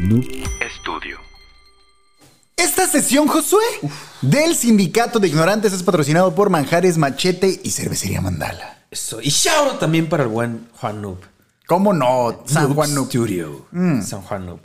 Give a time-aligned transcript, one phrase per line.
[0.00, 0.24] Noob
[0.60, 1.18] Estudio.
[2.56, 3.62] Esta sesión, Josué,
[4.22, 8.78] del Sindicato de Ignorantes es patrocinado por Manjares Machete y Cervecería Mandala.
[8.90, 9.20] Eso.
[9.20, 11.18] Y shout out también para el buen Juan Noob.
[11.66, 12.42] ¿Cómo no?
[12.46, 13.06] San Noob Juan Noob.
[13.06, 13.10] Mm.
[13.10, 13.66] Studio.
[14.02, 14.60] San Juan Noob.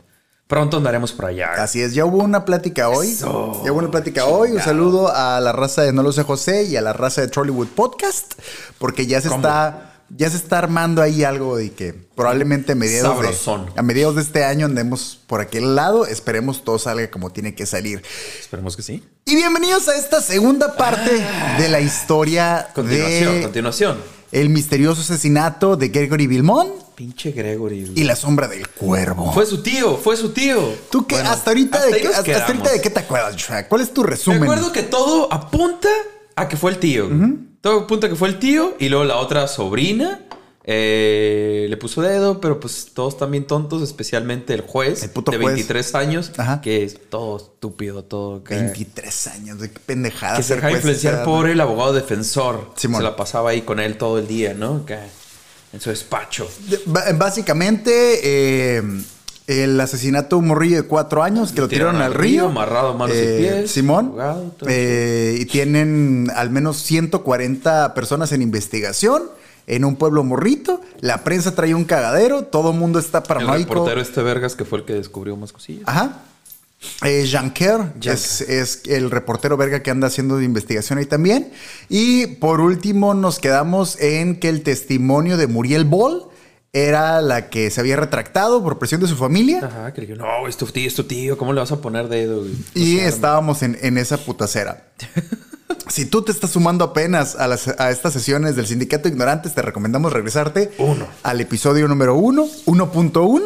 [0.46, 1.50] Pronto andaremos por allá.
[1.58, 3.08] Así es, ya hubo una plática hoy.
[3.08, 3.62] Eso.
[3.62, 4.52] Ya hubo una plática hoy.
[4.52, 7.28] Un saludo a la raza de No lo sé José y a la raza de
[7.28, 8.34] Trollywood Podcast,
[8.78, 9.40] porque ya se ¿Cómo?
[9.40, 14.16] está ya se está armando ahí algo de que probablemente a mediados de, a mediados
[14.16, 16.06] de este año andemos por aquel lado.
[16.06, 18.02] Esperemos todo salga como tiene que salir.
[18.38, 19.02] Esperemos que sí.
[19.24, 21.10] Y bienvenidos a esta segunda parte
[21.58, 23.98] de la historia Continuación, de continuación.
[24.32, 27.92] el misterioso asesinato de Gregory Vilmón Pinche Gregory.
[27.94, 29.32] y la sombra del cuervo.
[29.34, 30.72] Fue su tío, fue su tío.
[30.90, 31.16] ¿Tú qué?
[31.16, 33.64] Bueno, hasta ahorita, hasta de, hasta, hasta ahorita de qué te acuerdas, Joshua?
[33.64, 34.42] ¿Cuál es tu Me resumen?
[34.44, 35.88] acuerdo que todo apunta
[36.36, 37.08] a que fue el tío.
[37.66, 40.20] Todo apunta a que fue el tío y luego la otra sobrina
[40.62, 45.38] eh, le puso dedo, pero pues todos también tontos, especialmente el juez El puto de
[45.38, 45.54] juez.
[45.56, 46.60] 23 años, Ajá.
[46.60, 50.36] que es todo estúpido, todo que, 23 años, de qué pendejada.
[50.36, 52.70] que se ser dejaba juez a esa influenciar por el abogado defensor.
[52.76, 53.00] Simón.
[53.00, 54.86] Se la pasaba ahí con él todo el día, ¿no?
[54.86, 54.98] Que
[55.72, 56.48] en su despacho.
[57.16, 58.20] Básicamente,
[58.76, 58.82] eh,
[59.46, 62.46] el asesinato de un morrillo de cuatro años que lo tiraron al río.
[62.46, 63.70] amarrado manos y Eh, pies.
[63.70, 64.14] Simón.
[64.66, 69.22] Eh, y tienen al menos 140 personas en investigación
[69.68, 70.80] en un pueblo morrito.
[71.00, 72.44] La prensa trae un cagadero.
[72.44, 73.74] Todo el mundo está El paranoico.
[73.74, 75.84] reportero este Vergas que fue el que descubrió más cosillas.
[75.86, 76.22] Ajá.
[77.04, 81.06] Eh, Jean Kerr Jean es, es el reportero verga que anda haciendo de investigación ahí
[81.06, 81.50] también.
[81.88, 86.24] Y por último nos quedamos en que el testimonio de Muriel Ball
[86.84, 89.60] era la que se había retractado por presión de su familia.
[89.64, 91.80] Ajá, que le dijo, no, es tu tío, es tu tío, ¿cómo le vas a
[91.80, 92.40] poner dedo?
[92.40, 94.84] güey?" Y O sea, estábamos en, en esa putacera.
[95.88, 99.54] si tú te estás sumando apenas a, las- a estas sesiones del Sindicato de Ignorantes,
[99.54, 101.06] te recomendamos regresarte Uno.
[101.22, 103.42] al episodio número 1, 1.1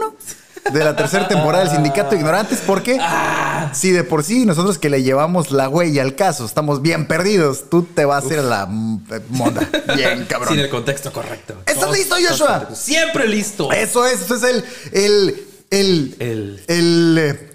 [0.72, 3.70] de la tercera temporada del Sindicato de Ignorantes, porque Ah.
[3.75, 7.64] si de por sí nosotros que le llevamos la huella al caso estamos bien perdidos,
[7.70, 8.62] tú te vas a ir a la
[9.11, 9.68] eh, moda.
[9.96, 10.55] Bien, cabrón.
[10.55, 11.55] Sin el contexto correcto.
[11.67, 12.68] ¿Estás Todos- listo, Joshua?
[12.74, 13.73] Siempre listo.
[13.73, 17.51] Eso es, eso es el, el, el, El- el, eh,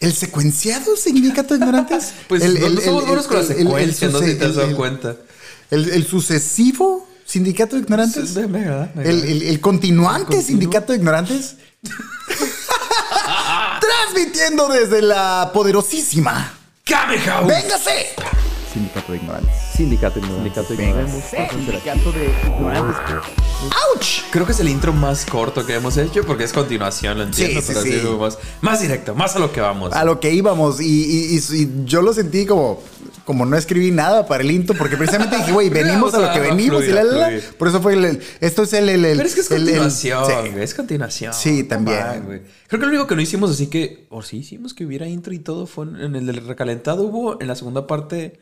[0.00, 2.12] el secuenciado sindicato de ignorantes.
[2.28, 4.68] Pues el, no- no somos buenos con la secuencia, no sé si te has dado
[4.68, 5.16] el- cuenta.
[5.70, 8.36] El, el sucesivo sindicato de ignorantes.
[8.36, 8.90] El, agrada.
[9.04, 11.56] el- el continuante sindicato de ignorantes.
[13.80, 16.52] Transmitiendo desde la poderosísima.
[16.84, 17.46] ¡Kame House!
[17.48, 18.06] ¡Véngase!
[18.72, 19.54] Sindicato de Ignorantes.
[19.74, 20.44] Sindicato de Ignorantes.
[20.44, 21.24] Sindicato de Ignorantes.
[21.50, 22.96] Sindicato de ignorantes.
[23.62, 24.06] ¡Auch!
[24.30, 27.60] Creo que es el intro más corto que hemos hecho porque es continuación, lo entiendo.
[27.60, 28.00] Sí, sí, pero así sí.
[28.06, 29.92] como Más, más directo, más a lo que vamos.
[29.94, 32.82] a lo que íbamos y, y- y- y yo lo sentí como
[33.26, 36.40] como no escribí nada para el intro porque precisamente dije güey venimos a lo que
[36.40, 37.40] venimos y la, la, la.
[37.58, 40.24] por eso fue el, el- esto es el, el, el- Pero es que es continuación,
[40.26, 40.50] sí.
[40.60, 41.34] es continuación.
[41.34, 42.42] Sí, también.
[42.68, 45.34] Creo que lo único que no hicimos así que, o sí hicimos que hubiera intro
[45.34, 47.02] y todo fue en, el del recalentado.
[47.02, 48.38] Hubo en la segunda parte,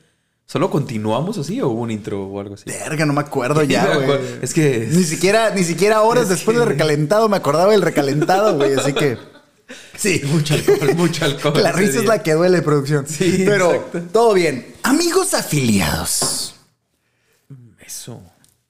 [0.47, 2.65] ¿solo continuamos así o hubo un intro o algo así?
[2.67, 4.21] verga no me acuerdo ya güey.
[4.43, 7.83] Es que- ni siquiera ni siquiera horas Es después que- del recalentado me acordaba del
[7.83, 9.17] recalentado güey así que
[9.97, 11.63] sí Mucho alcohol, mucho alcohol.
[11.63, 14.03] la risa es la que duele producción Sí, pero exacto.
[14.13, 16.55] todo bien amigos afiliados
[17.85, 18.21] Eso.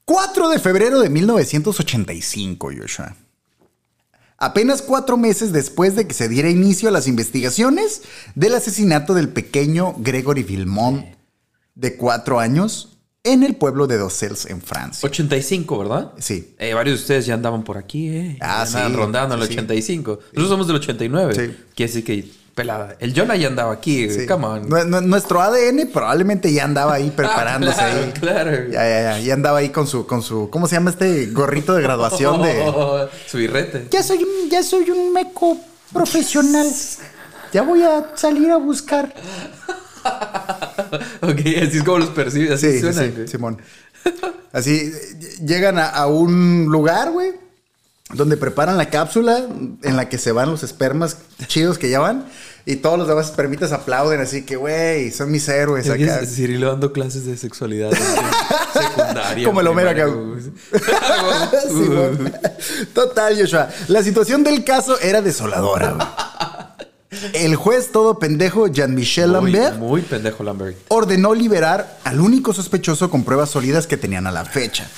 [0.05, 3.17] 4 de febrero de 1985, Joshua.
[4.37, 8.03] Apenas cuatro meses después de que se diera inicio a las investigaciones
[8.35, 11.07] del asesinato del pequeño Gregory Vilmont,
[11.75, 12.94] de cuatro años,
[13.25, 15.07] en el pueblo de Docels, en Francia.
[15.09, 16.13] 85, ¿verdad?
[16.19, 16.55] Sí.
[16.59, 18.39] Eh, varios de ustedes ya andaban por aquí, ¿eh?
[18.41, 19.55] Ah, andaban sí, rondando el sí, sí.
[19.55, 20.19] 85.
[20.35, 21.35] Nosotros somos del 89.
[21.35, 21.57] Sí.
[21.75, 22.97] Quiere decir que, pelada.
[23.01, 24.27] El Jonah ya andaba aquí, Sí.
[24.27, 24.69] come on.
[24.69, 27.81] Nu- nu- Nuestro ADN probablemente ya andaba ahí preparándose.
[27.81, 28.59] Ah, claro, ahí.
[28.61, 28.71] claro.
[28.71, 29.19] Ya, ya, ya.
[29.21, 32.63] Ya andaba ahí con su, con su, ¿cómo se llama este gorrito de graduación de...
[33.27, 33.89] Su birrete.
[33.91, 35.57] Ya soy ya soy un meco
[35.95, 36.67] profesional.
[37.55, 39.15] Ya voy a salir a buscar.
[41.23, 42.53] ok, así es como los percibes.
[42.53, 43.03] Así Sí, suena.
[43.03, 43.29] sí, güey.
[43.29, 43.59] Simón.
[44.53, 44.93] Así
[45.45, 47.33] llegan a, a un lugar, güey,
[48.13, 49.47] donde preparan la cápsula
[49.83, 51.17] en la que se van los espermas
[51.47, 52.27] chidos que ya van.
[52.67, 56.21] Y todos los demás espermitas aplauden, así que, güey, son mis héroes acá.
[56.21, 57.91] es Cirilo dando clases de sexualidad
[58.73, 59.47] secundaria.
[59.47, 60.07] Como el Homero acá.
[62.95, 63.69] Total, Joshua.
[63.89, 66.07] La situación del caso era desoladora, güey.
[67.33, 70.77] El juez todo pendejo, Jean-Michel Lambert, muy pendejo Lambert.
[70.89, 74.89] ordenó liberar al único sospechoso con pruebas sólidas que tenían a la fecha.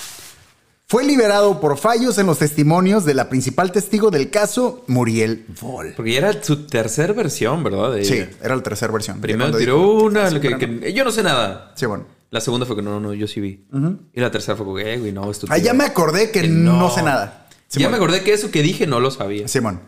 [0.89, 5.93] Fue liberado por fallos en los testimonios de la principal testigo del caso, Muriel Vol.
[5.97, 7.91] Porque era su tercera versión, ¿verdad?
[7.91, 9.19] De Sí, era la tercera versión.
[9.19, 11.73] Primero tiró dijo- una, que, que- yo no sé nada.
[11.75, 12.05] Sí, bueno.
[12.29, 13.65] La segunda fue que no, no, yo sí vi.
[14.13, 16.41] Y la tercera fue como, eh, güey, no, es tu Ah, ya me acordé que,
[16.43, 16.77] Que no.
[16.77, 16.89] no.
[16.89, 17.47] sé nada.
[17.71, 19.47] ya me acordé que eso que dije no lo sabía.
[19.49, 19.81] Simón.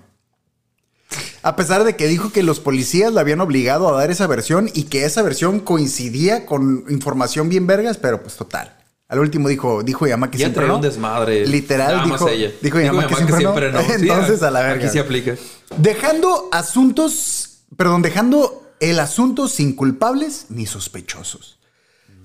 [1.41, 4.69] A pesar de que dijo que los policías le habían obligado a dar esa versión
[4.74, 8.75] y que esa versión coincidía con información bien vergas, pero pues total.
[9.07, 10.75] Al último dijo, dijo Yama que Ya siempre no.
[10.75, 11.47] un desmadre.
[11.47, 12.51] Literal Nada dijo, ella.
[12.62, 13.80] dijo Yama que siempre, no.
[13.89, 14.83] Entonces a la verga.
[14.86, 15.36] Aquí se aplica.
[15.77, 21.59] Dejando asuntos, perdón, dejando el asunto sin culpables ni sospechosos.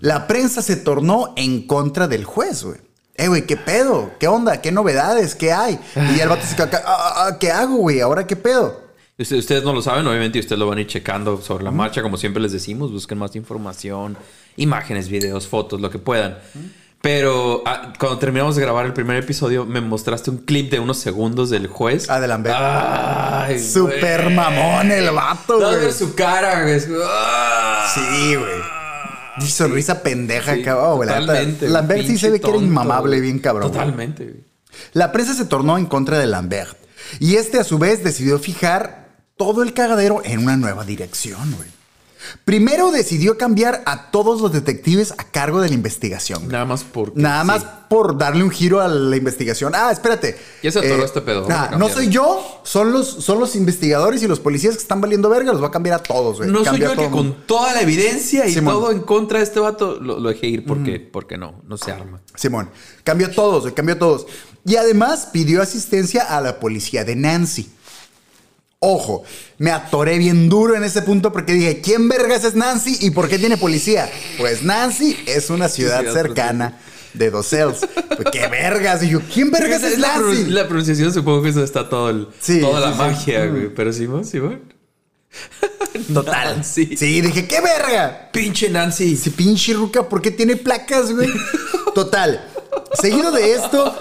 [0.00, 2.78] La prensa se tornó en contra del juez, güey.
[3.16, 4.10] Eh, güey, ¿qué pedo?
[4.18, 4.60] ¿Qué onda?
[4.60, 5.34] ¿Qué novedades?
[5.36, 5.78] ¿Qué hay?
[6.16, 8.00] Y el vato se queda acá, "Ah, ah, ¿qué hago, güey?
[8.00, 8.82] ¿Ahora qué pedo?
[9.16, 11.70] Usted- Ustedes no lo saben, obviamente, y ustedes lo van a ir checando sobre la
[11.70, 14.16] marcha, como siempre les decimos, busquen más información,
[14.56, 16.38] imágenes, videos, fotos, lo que puedan.
[17.00, 20.96] Pero ah, cuando terminamos de grabar el primer episodio, me mostraste un clip de unos
[20.98, 22.08] segundos del juez.
[22.08, 22.56] Ah, de Lambert.
[22.58, 24.34] Ay, Super güey.
[24.34, 25.80] mamón el vato, güey.
[25.80, 26.80] ver su cara, güey.
[27.06, 27.92] ¡Ah!
[27.94, 29.46] Sí, güey.
[29.46, 31.06] Y sonrisa pendeja, Sí, cabrón.
[31.06, 33.70] La neta, totalmente, Lambert sí se ve que era inmamable, bien cabrón.
[33.70, 34.44] Totalmente, güey.
[34.94, 36.76] La prensa se tornó en contra de Lambert.
[37.20, 39.03] Y este, a su vez, decidió fijar
[39.36, 41.68] todo el cagadero en una nueva dirección, güey.
[42.46, 46.38] Primero decidió cambiar a todos los detectives a cargo de la investigación.
[46.40, 46.52] güey.
[46.52, 47.20] Nada más porque.
[47.20, 49.74] Nada más por darle un giro a la investigación.
[49.74, 50.34] Ah, espérate.
[50.62, 51.94] Ya se atoró este pedo, vamos a no cambiarlo.
[51.94, 55.52] soy yo, son los, son los investigadores y los policías que están valiendo verga.
[55.52, 56.48] Los voy a cambiar a todos, güey.
[56.50, 57.34] No soy Cambia yo el que mundo.
[57.34, 58.74] con toda la evidencia y Simón.
[58.74, 61.92] todo en contra de este vato lo, lo dejé ir porque, porque no, no se
[61.92, 62.22] arma.
[62.36, 62.70] Simón,
[63.04, 64.26] cambió a todos, güey, cambió a todos.
[64.64, 67.70] Y además pidió asistencia a la policía de Nancy.
[68.86, 69.24] Ojo,
[69.56, 73.28] me atoré bien duro en ese punto porque dije, ¿quién vergas es Nancy y por
[73.30, 74.10] qué tiene policía?
[74.36, 76.78] Pues Nancy es una ciudad cercana
[77.14, 77.78] de Dos Ells.
[77.80, 79.02] Pues, ¿Qué vergas?
[79.02, 80.44] Y yo, ¿quién vergas es la, Nancy?
[80.50, 82.98] la pronunciación supongo que eso está todo el, Sí, toda sí, la sí.
[82.98, 83.74] magia, güey.
[83.74, 84.74] Pero Simón, Simón.
[86.12, 86.56] Total.
[86.56, 86.96] Nancy.
[86.96, 88.28] Sí, dije, ¿qué verga?
[88.32, 89.14] Pinche Nancy.
[89.14, 91.30] Ese pinche ruca, ¿por qué tiene placas, güey?
[91.94, 92.50] Total.
[93.00, 93.94] Seguido de esto,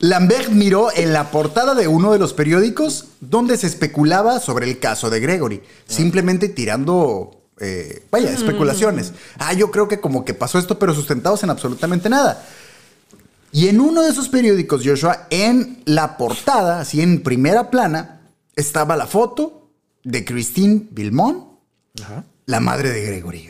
[0.00, 4.78] Lambert miró en la portada de uno de los periódicos donde se especulaba sobre el
[4.78, 9.12] caso de Gregory, simplemente tirando, eh, vaya, especulaciones.
[9.38, 12.44] Ah, yo creo que como que pasó esto, pero sustentados en absolutamente nada.
[13.52, 18.20] Y en uno de esos periódicos, Joshua, en la portada, así en primera plana,
[18.56, 19.68] estaba la foto
[20.02, 21.44] de Christine Vilmont,
[22.02, 22.24] Ajá.
[22.46, 23.48] la madre de Gregory.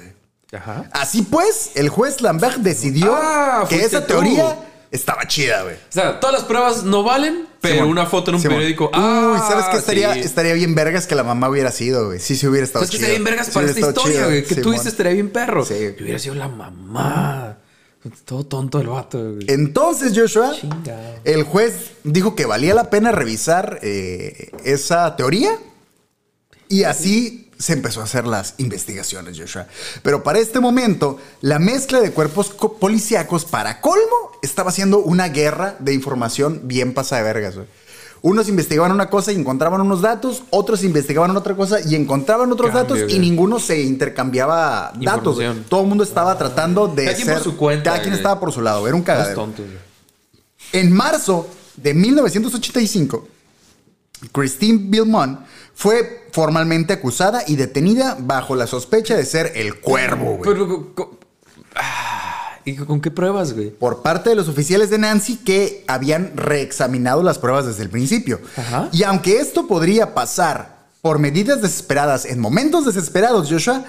[0.52, 0.88] Ajá.
[0.92, 4.08] Así pues, el juez Lambert decidió Ah, que esa tú.
[4.08, 4.56] teoría
[4.94, 5.74] estaba chida, güey.
[5.74, 7.90] O sea, todas las pruebas no valen, pero Simón.
[7.90, 8.56] una foto en un Simón.
[8.58, 8.84] periódico.
[8.86, 9.76] Uy, Ah, ¿sabes qué?
[9.78, 10.20] Estaría, sí.
[10.20, 12.20] estaría bien vergas que la mamá hubiera sido, güey.
[12.20, 13.06] Sí, sí hubiera estado ¿Sabes qué chido.
[13.08, 14.44] estaría bien vergas para esta historia, güey?
[14.44, 15.64] Que tú dices estaría bien perro.
[15.64, 15.74] Sí.
[15.96, 17.58] Que hubiera sido la mamá.
[18.26, 19.46] Todo tonto el vato, güey.
[19.48, 21.16] Entonces, Joshua, Chingado.
[21.24, 25.58] el juez dijo que valía la pena revisar eh, esa teoría
[26.68, 29.66] y así se empezó a hacer las investigaciones, Joshua.
[30.02, 35.28] Pero para este momento, la mezcla de cuerpos co- policíacos, para colmo, estaba haciendo una
[35.28, 37.66] guerra de información bien pasada de vergas, güey.
[38.20, 42.70] Unos investigaban una cosa y encontraban unos datos, otros investigaban otra cosa y encontraban otros
[42.70, 45.38] Cambio, datos y ninguno se intercambiaba datos.
[45.68, 48.18] Todo el mundo estaba tratando de Cada quien por su cuenta, Cada quien güey.
[48.20, 48.86] estaba por su lado.
[48.86, 49.34] Era un cagadero.
[49.34, 49.78] tontos, güey.
[50.72, 53.28] En marzo de 1985,
[54.32, 55.40] Christine Vilmont
[55.74, 60.42] fue formalmente acusada y detenida bajo la sospecha de ser el cuervo, güey.
[60.52, 61.18] Pero, co- co-
[61.76, 63.70] ah, ¿Y con qué pruebas, güey?
[63.70, 68.40] Por parte de los oficiales de Nancy que habían reexaminado las pruebas desde el principio.
[68.56, 68.88] Ajá.
[68.92, 73.84] Y aunque esto podría pasar por medidas desesperadas en momentos desesperados, Joshua,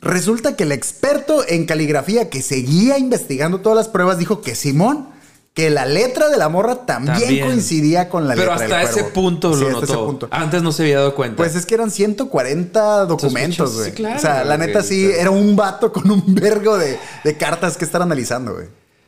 [0.00, 5.08] resulta que el experto en caligrafía que seguía investigando todas las pruebas dijo que Simón,
[5.54, 7.46] que la letra de la morra también, También.
[7.46, 9.92] coincidía con la Pero letra hasta del ese punto Sí, lo hasta notó.
[9.92, 10.28] ese punto.
[10.32, 11.36] Antes no se había dado cuenta.
[11.36, 13.90] Pues es que eran 140 documentos, güey.
[13.90, 17.36] sí, claro, o sea, la neta sí, era un vato con un vergo de, de
[17.36, 18.66] cartas que estar analizando, güey.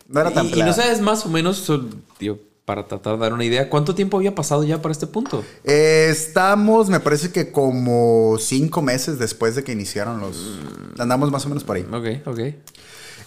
[0.08, 1.68] No era tan y, y no sabes más o menos,
[2.16, 5.44] tío, para tratar de dar una idea, ¿cuánto tiempo había pasado ya para este punto?
[5.64, 10.60] Eh, estamos, me parece que como cinco meses después de que iniciaron los...
[10.98, 11.86] Andamos más o menos por ahí.
[11.92, 12.40] Ok, ok.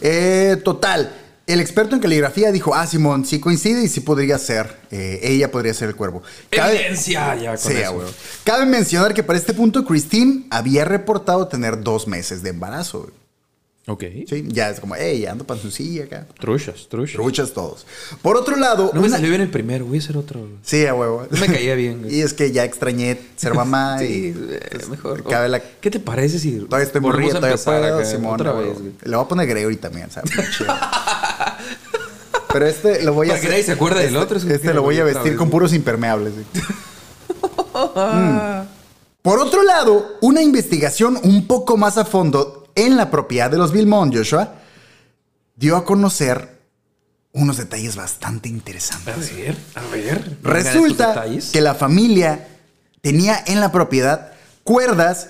[0.01, 1.11] Eh, total,
[1.49, 4.77] el experto en caligrafía dijo, ah, Simón, sí coincide y sí podría ser.
[4.91, 6.23] eh, ella podría ser el cuervo.
[6.49, 8.05] Cabe- Evidencia ya con Sí, eso.
[8.43, 12.99] Cabe mencionar que para este punto Christine había reportado tener dos meses de embarazo.
[13.01, 13.13] güey.
[13.91, 14.03] Ok.
[14.29, 16.27] Sí, ya es como, hey, ando panzoncilla acá.
[16.39, 17.15] Truchas, truchas.
[17.15, 17.87] Truchas todos.
[18.21, 20.47] Por otro lado, No me salió bien el primero, voy a hacer otro.
[20.61, 21.25] Sí, a huevo.
[21.29, 22.15] No me caía bien, güey.
[22.17, 25.23] y es que ya extrañé ser mamá Sí, y eh, pues, mejor.
[25.23, 27.57] cabe la- ¿Qué te parece si Todavía estoy a todavía
[28.03, 28.33] puedo, Simón.
[28.35, 28.91] otra vez, güey?
[29.03, 30.31] Le voy a poner Gregory también, ¿sabes?
[32.53, 34.43] Pero este lo voy a Para que hacer- nadie se acuerde del este- otro, es
[34.43, 36.33] como Este lo voy a vestir vez, con puros impermeables.
[37.95, 38.63] Mm.
[39.21, 43.71] Por otro lado, una investigación un poco más a fondo en la propiedad de los
[43.71, 44.53] Vilmont, Joshua,
[45.55, 46.59] dio a conocer
[47.31, 49.13] unos detalles bastante interesantes.
[49.15, 50.37] A ver, a ver.
[50.43, 52.47] Resulta que la familia
[53.01, 54.33] tenía en la propiedad
[54.63, 55.29] cuerdas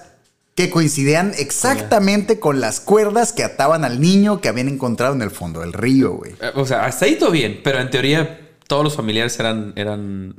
[0.55, 5.31] que coincidían exactamente con las cuerdas que ataban al niño que habían encontrado en el
[5.31, 6.33] fondo del río, güey.
[6.41, 9.73] Eh, O sea, hasta ahí todo bien, pero en teoría todos los familiares eran.
[9.75, 10.35] eran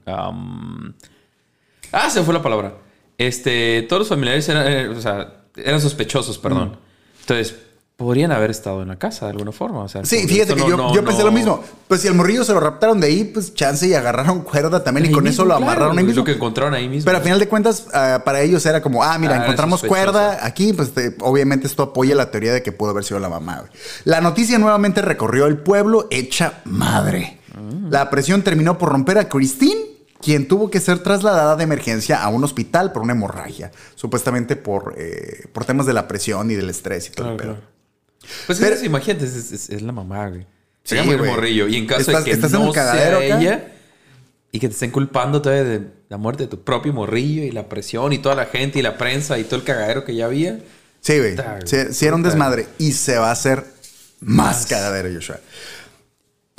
[1.92, 2.74] Ah, se fue la palabra.
[3.18, 6.78] Este, todos los familiares eran, eh, o sea, eran sospechosos, perdón.
[7.20, 7.54] Entonces,
[7.96, 9.80] podrían haber estado en la casa de alguna forma.
[9.82, 11.62] O sea, Sí, fíjate que no- yo, no- yo pensé no- lo mismo.
[11.86, 15.10] Pues si al morrillo se lo raptaron de ahí, pues chance y agarraron cuerda también
[15.10, 16.20] y con mismo, eso lo claro, amarraron ahí es mismo.
[16.20, 17.04] Lo que encontraron ahí mismo.
[17.04, 20.46] Pero al final de cuentas, ah, para ellos era como, ah, mira, Ah, encontramos cuerda
[20.46, 23.58] aquí, pues te- obviamente esto apoya la teoría de que pudo haber sido la mamá.
[23.60, 23.70] güey.
[24.04, 27.38] La noticia nuevamente recorrió el pueblo hecha madre.
[27.54, 27.90] Mm.
[27.90, 29.78] La presión terminó por romper a Christine,
[30.22, 34.94] quien tuvo que ser trasladada de emergencia a un hospital por una hemorragia, supuestamente por,
[34.98, 37.54] eh, por temas de la presión y del estrés y todo Claro, el pedo.
[37.54, 37.70] claro.
[38.46, 40.46] Pues Pero- es- imagínate, es, es- es la mamá, güey.
[40.84, 41.30] Sería muy güey.
[41.30, 41.68] morrillo.
[41.68, 43.40] Y en caso Estás- de que estás en no cagadero sea acá.
[43.40, 43.72] ella
[44.52, 47.68] y que te estén culpando todavía de la muerte de tu propio morrillo y la
[47.68, 50.58] presión y toda la gente y la prensa y todo el cagadero que ya había.
[51.00, 51.36] Sí, güey.
[51.64, 52.66] Sí, sí era un desmadre.
[52.78, 53.64] Y se va a hacer
[54.20, 55.40] más cagadero, Joshua.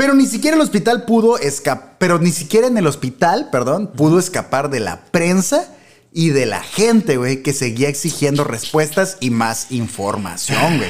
[0.01, 1.95] Pero ni siquiera el hospital pudo escapar.
[1.99, 5.67] Pero ni siquiera en el hospital, perdón, pudo escapar de la prensa
[6.11, 10.89] y de la gente, güey, que seguía exigiendo respuestas y más información, güey.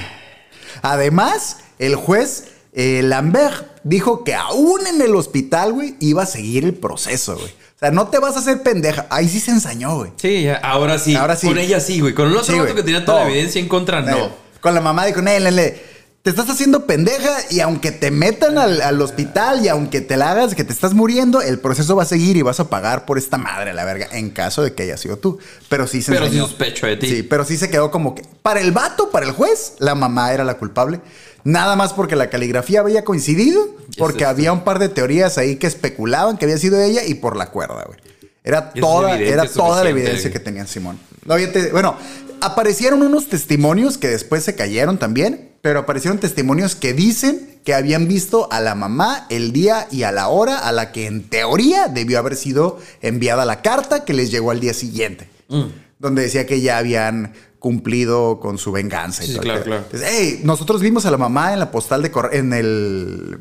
[0.81, 6.63] Además, el juez eh, Lambert dijo que aún en el hospital, güey, iba a seguir
[6.63, 7.49] el proceso, güey.
[7.49, 9.07] O sea, no te vas a hacer pendeja.
[9.09, 10.11] Ahí sí se ensañó, güey.
[10.15, 11.15] Sí, ya, ahora sí.
[11.17, 11.47] Ahora sí.
[11.47, 12.13] Con ella sí, güey.
[12.13, 13.25] Con el otro Sí, que tenía toda No.
[13.25, 14.17] la evidencia en contra, no.
[14.17, 14.29] Eh,
[14.61, 15.81] Con la mamá dijo, "Nel, nel,
[16.23, 20.31] te estás haciendo pendeja y aunque te metan al, al hospital y aunque te la
[20.31, 23.17] hagas que te estás muriendo, el proceso va a seguir y vas a pagar por
[23.17, 25.39] esta madre, la verga, en caso de que haya sido tú.
[25.67, 26.47] Pero sí se Pero sí enseñó.
[26.47, 27.07] sospecho de ti.
[27.09, 30.31] Sí, pero sí se quedó como que para el vato, para el juez, la mamá
[30.31, 31.01] era la culpable.
[31.43, 35.55] Nada más porque la caligrafía había coincidido, porque es- había un par de teorías ahí
[35.55, 37.99] que especulaban que había sido ella y por la cuerda, güey.
[38.43, 40.33] Era toda, era toda la evidencia güey.
[40.33, 40.99] que tenían Simón.
[41.25, 41.95] No, te- bueno,
[42.41, 48.07] aparecieron unos testimonios que después se cayeron también, pero aparecieron testimonios que dicen que habían
[48.07, 51.87] visto a la mamá el día y a la hora a la que en teoría
[51.87, 55.65] debió haber sido enviada la carta que les llegó al día siguiente, Mm.
[55.99, 59.23] donde decía que ya habían cumplido con su venganza.
[59.23, 59.83] y Sí, todo claro, claro.
[59.83, 63.37] Entonces, hey, nosotros vimos a la mamá en la postal de correo, en el,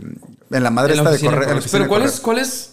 [0.51, 1.59] en la madre En esta de correo.
[1.73, 2.73] Pero ¿cuál es, ¿cuál es?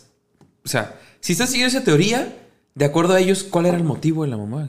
[0.65, 2.35] O sea, si estás siguiendo esa teoría,
[2.75, 4.67] de acuerdo a ellos, ¿cuál era el motivo de la mamá?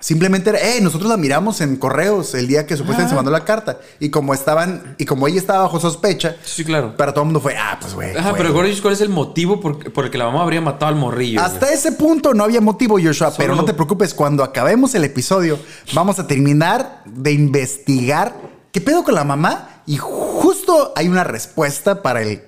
[0.00, 3.44] Simplemente era, hey, nosotros la miramos en correos el día que supuestamente se mandó la
[3.44, 3.80] carta.
[3.98, 6.96] Y como estaban, y como ella estaba bajo sospecha, Sí, claro.
[6.96, 8.16] para todo el mundo fue, ah, pues güey.
[8.16, 8.80] Ajá, pero güey".
[8.80, 11.42] ¿cuál es el motivo por, por el que la mamá habría matado al morrillo?
[11.42, 15.58] Hasta ese punto no había motivo, Joshua, pero no te preocupes, cuando acabemos el episodio,
[15.92, 18.34] vamos a terminar de investigar
[18.72, 22.42] qué pedo con la mamá y justo hay una respuesta para el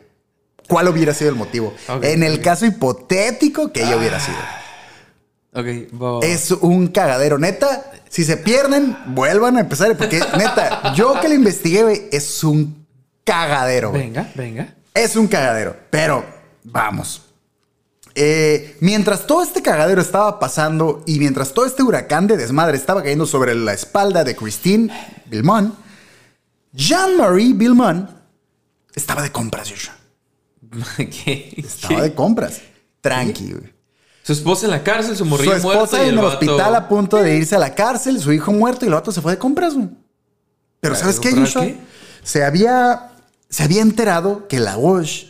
[0.69, 1.75] cuál hubiera sido el motivo.
[2.01, 4.39] En el caso hipotético que ella hubiera sido.
[6.23, 7.91] Es un cagadero, neta.
[8.09, 9.97] Si se pierden, vuelvan a empezar.
[9.97, 12.87] Porque, neta, yo que lo investigué, güey, es un
[13.25, 13.93] cagadero.
[13.93, 14.75] Venga, venga.
[14.95, 15.77] Es un cagadero.
[15.91, 16.25] Pero,
[16.65, 17.23] vamos.
[18.15, 23.03] Eh, mientras todo este cagadero estaba pasando y mientras todo este huracán de desmadre estaba
[23.03, 24.93] cayendo sobre la espalda de Christine
[25.27, 25.75] Vilmont,
[26.73, 28.11] Jean-Marie Vilmont
[28.95, 29.95] estaba de compras, Joshua.
[30.97, 31.55] ¿Qué?
[31.57, 32.03] Estaba ¿Qué?
[32.03, 32.61] de compras.
[33.01, 33.82] Tranqui, güey.
[34.23, 36.35] Su esposa en la cárcel, su Su morrillo muerto esposa y en el el vato-
[36.35, 39.21] hospital a punto de irse a la cárcel, su hijo muerto y el vato se
[39.21, 39.89] fue de compras, güey.
[40.81, 41.63] Pero ¿Para ¿sabes qué, Joshua?
[41.63, 41.77] qué?
[42.23, 43.13] Se había,
[43.49, 45.27] se había enterado que la Walsh,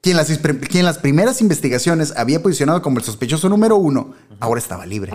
[0.00, 0.28] quien las,
[0.68, 5.12] quien las primeras investigaciones había posicionado como el sospechoso número uno, ahora estaba libre.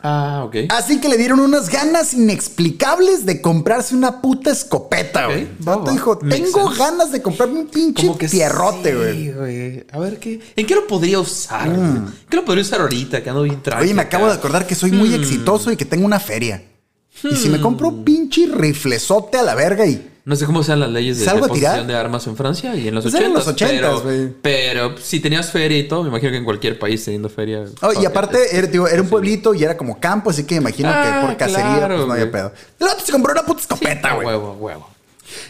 [0.00, 0.56] Ah, ok.
[0.68, 5.48] Así que le dieron unas ganas inexplicables de comprarse una puta escopeta, güey.
[5.58, 5.92] Vato va, va.
[5.92, 9.86] dijo, tengo ganas de comprarme un pinche pierrote, sí, güey.
[9.90, 10.40] A ver, ¿qué?
[10.54, 11.68] ¿En qué lo podría usar?
[11.68, 13.22] ¿En ¿Qué lo podría usar ahorita?
[13.22, 13.60] Que ando bien.
[13.64, 13.80] Mm.
[13.80, 16.62] Oye, me acabo de acordar que soy muy exitoso y que tengo una feria.
[17.24, 20.12] Y si me compro un pinche riflezote a la verga y...
[20.26, 23.04] No sé cómo sean las leyes de, ¿Salgo de armas en Francia y en los
[23.04, 23.88] Pues eran 80.
[23.88, 24.28] los 80s, güey.
[24.42, 27.64] pero, pero si tenías feria y todo, me imagino que en cualquier país teniendo feria.
[27.80, 30.42] Oh, y it, aparte, es- era, digo, era un pueblito y era como campo, así
[30.42, 32.52] que me imagino Ah, que por cacería claro, pues no había pedo.
[32.80, 34.26] El vato se compró una puta Sí, escopeta, güey.
[34.26, 34.90] huevo, huevo.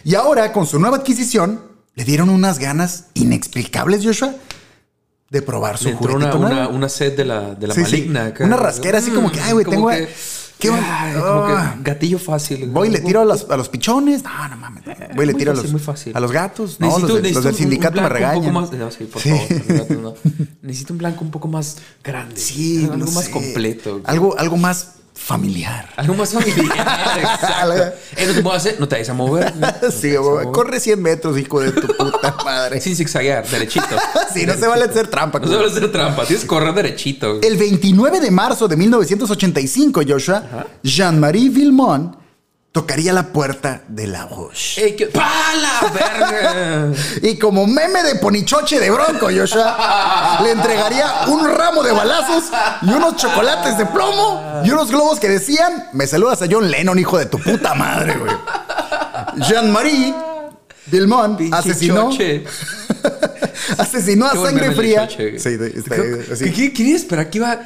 [0.05, 1.63] y ahora, con su nueva adquisición,
[1.95, 4.35] le dieron unas ganas inexplicables, Joshua,
[5.31, 7.93] de probar su entró una, una, una sed de la, de la Sí, sí.
[7.93, 8.27] maligna.
[8.27, 8.45] acá.
[8.45, 10.09] Una rasquera así como que, ay, güey, tengo- que-
[10.59, 11.75] ¿qué va- ay, como Ah.
[11.77, 12.69] que gatillo fácil.
[12.71, 14.23] Voy y le tiro a los, a los pichones.
[14.23, 14.83] No, no mames.
[15.15, 15.65] Voy y le tiro a, los,
[16.15, 16.81] a los gatos.
[16.81, 18.53] No, Necesito- los, de- los necesito del sindicato me regañan.
[18.55, 19.31] más- no, sí, por Sí.
[19.31, 20.15] favor, gatos no.
[20.63, 22.37] Necesito un blanco un poco más grande.
[22.37, 24.01] Sí, algo no más completo.
[24.05, 25.89] Algo, algo más familiar.
[25.97, 26.67] Algo más familiar,
[27.19, 27.75] exacto.
[28.27, 29.53] No te muevas, eh, no te vayas a mover.
[29.83, 30.47] No Sí, a mover.
[30.53, 32.81] corre 100 metros, hijo de tu puta madre.
[32.81, 33.87] Sin zigzaguear, derechito.
[34.35, 35.39] Sí, no se vale hacer trampa.
[35.39, 37.41] No se vale hacer trampa, tienes que correr derechito.
[37.43, 40.43] El 29 de marzo de 1985, Joshua,
[40.83, 42.15] Jean-Marie Villemont
[42.77, 44.85] tocaría la puerta de la Roche.
[44.85, 45.07] Ey, ¿qué?
[45.07, 46.93] ¡Pa la verga!
[47.23, 52.45] Y como meme de ponichoche de bronco, Joshua, le entregaría un ramo de balazos
[52.83, 56.99] y unos chocolates de plomo y unos globos que decían, me saludas a John Lennon,
[56.99, 58.37] hijo de tu puta madre, güey.
[59.49, 60.15] Jean-Marie
[60.91, 62.11] Pinche asesinó,
[63.79, 65.09] asesinó a sangre fría.
[65.09, 65.39] choche.
[65.39, 66.45] Sí, este, ¿Qué, así.
[66.45, 67.59] qué, qué quería esperar que iba?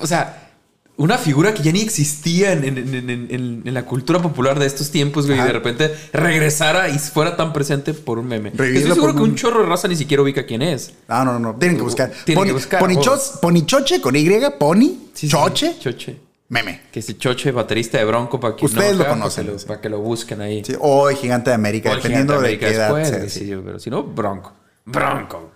[0.00, 0.51] O sea,
[0.96, 2.78] una figura que ya ni existía en, en-
[3.10, 7.36] en- en- la cultura popular de estos tiempos, güey, y de repente regresara y fuera
[7.36, 8.50] tan presente por un meme.
[8.50, 10.92] Revivirlo Estoy seguro que un chorro de raza ni siquiera ubica quién es.
[11.08, 12.10] No, no, no, tienen que buscar.
[12.24, 14.80] Tienen que Poni- buscar, ponichos- ponichoche con Y, pony,
[15.14, 16.20] Sí, sí, choche, Choche.
[16.50, 16.82] meme.
[16.92, 19.66] Que si Choche, baterista de Bronco, para que Ustedes lo acá, conocen, Para que, lo,
[19.66, 20.62] para que lo busquen ahí.
[20.64, 23.78] Sí, o el gigante de América, O dependiendo de América qué edad después, sea, pero
[23.80, 24.52] si no, Bronco.
[24.84, 25.50] Bronco.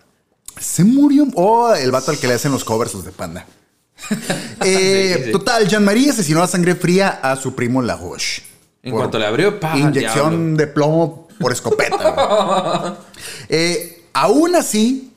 [0.58, 1.26] Se murió.
[1.34, 3.46] Oh, el vato al que le hacen los covers los de panda.
[4.64, 5.32] Eh, Sí, sí.
[5.32, 8.42] Total, Jean-Marie asesinó a sangre fría a su primo La Roche.
[8.82, 10.56] En cuanto le abrió, pa, Inyección diablo.
[10.56, 12.98] de plomo por escopeta.
[13.48, 15.12] Eh, aún así,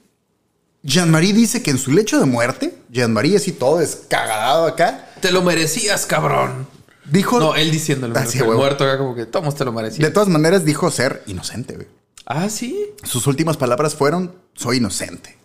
[0.84, 5.42] Jean-Marie dice que en su lecho de muerte, Jean-Marie así todo descagadado acá, Te lo
[5.42, 6.68] merecías, cabrón.
[7.06, 7.40] dijo...
[7.40, 8.14] No, él diciéndolo.
[8.18, 8.26] Ah, ¿no?
[8.30, 8.62] sí, Que el huevo.
[8.62, 10.08] muerto acá como que, Tomás, te lo merecías.
[10.08, 11.88] De todas maneras dijo ser inocente, güey.
[12.26, 12.92] Ah, sí.
[13.04, 15.38] Sus últimas palabras fueron, soy inocente.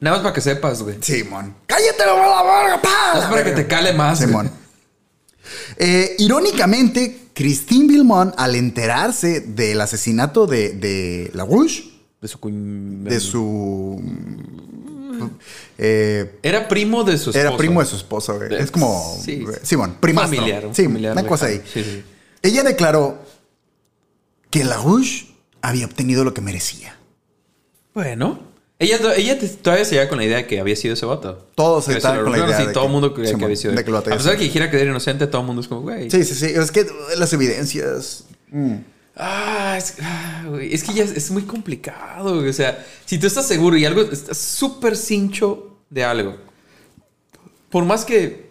[0.00, 0.96] Nada más para que sepas, güey.
[1.02, 1.54] Simón.
[1.80, 2.82] ¡Cállate la verga!
[2.82, 2.88] pa!
[3.14, 4.18] Nada más para que te cale más.
[4.18, 4.50] Simón.
[5.76, 11.84] Eh, irónicamente, Christine Villemont, al enterarse del asesinato de, de La Rouge,
[12.20, 12.38] De su
[13.04, 14.02] de su.
[15.78, 17.38] eh, Era primo de su esposo.
[17.38, 18.48] era primo de su esposa, güey.
[18.50, 19.18] De- Es como.
[19.24, 19.44] sí.
[19.62, 20.36] Simón, primastro.
[20.38, 21.54] Familiar, Sí, familiar una cosa ahí.
[21.58, 21.70] lejano.
[21.72, 22.04] Sí, sí.
[22.42, 23.18] Ella declaró
[24.50, 25.26] que La Rouge
[25.62, 26.96] había obtenido lo que merecía.
[27.94, 28.49] Bueno.
[28.80, 31.46] Ella, ella te- todavía se con la idea de que había sido ese vato.
[31.54, 33.44] Todos Que estaban con la idea Sí, de todo que- el mundo creía que Simón,
[33.44, 33.74] había sido.
[33.74, 35.68] de que lo a pesar de que dijera que era inocente, todo el mundo es
[35.68, 36.10] como, güey.
[36.10, 36.46] Sí, sí, sí.
[36.46, 36.86] Es que
[37.18, 38.24] las evidencias.
[39.16, 42.48] Ah, es, ah, güey, es que ya es, es muy complicado, güey.
[42.48, 46.36] O sea, si tú estás seguro y algo, estás súper cincho de algo,
[47.68, 48.48] por más que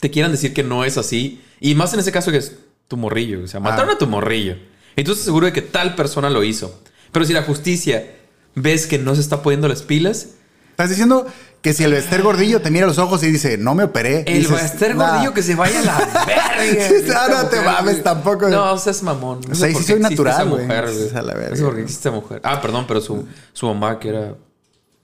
[0.00, 2.56] te quieran decir que no es así, y más en ese caso que es
[2.88, 3.92] tu morrillo, o sea, mataron Ah.
[3.92, 4.56] a tu morrillo,
[4.96, 6.80] y tú estás seguro de que tal persona lo hizo.
[7.12, 8.04] Pero si la justicia
[8.54, 10.28] ves que no se está poniendo las pilas,
[10.72, 11.26] Estás diciendo
[11.60, 14.24] que si el Bester Gordillo te mira a los ojos y dice, no me operé.
[14.26, 14.50] el dices,
[14.96, 15.10] "Nah".
[15.10, 16.88] gordillo que se vaya a la verga.
[16.88, 18.48] Sí, no, no te mames tampoco.
[18.48, 19.40] No, mamón.
[19.50, 20.62] O sea, sé ahí por sí qué soy natural, güey.
[20.64, 21.82] Es No sé por qué güey.
[21.82, 22.40] existe mujer.
[22.42, 24.34] Ah, perdón, pero su, su mamá que era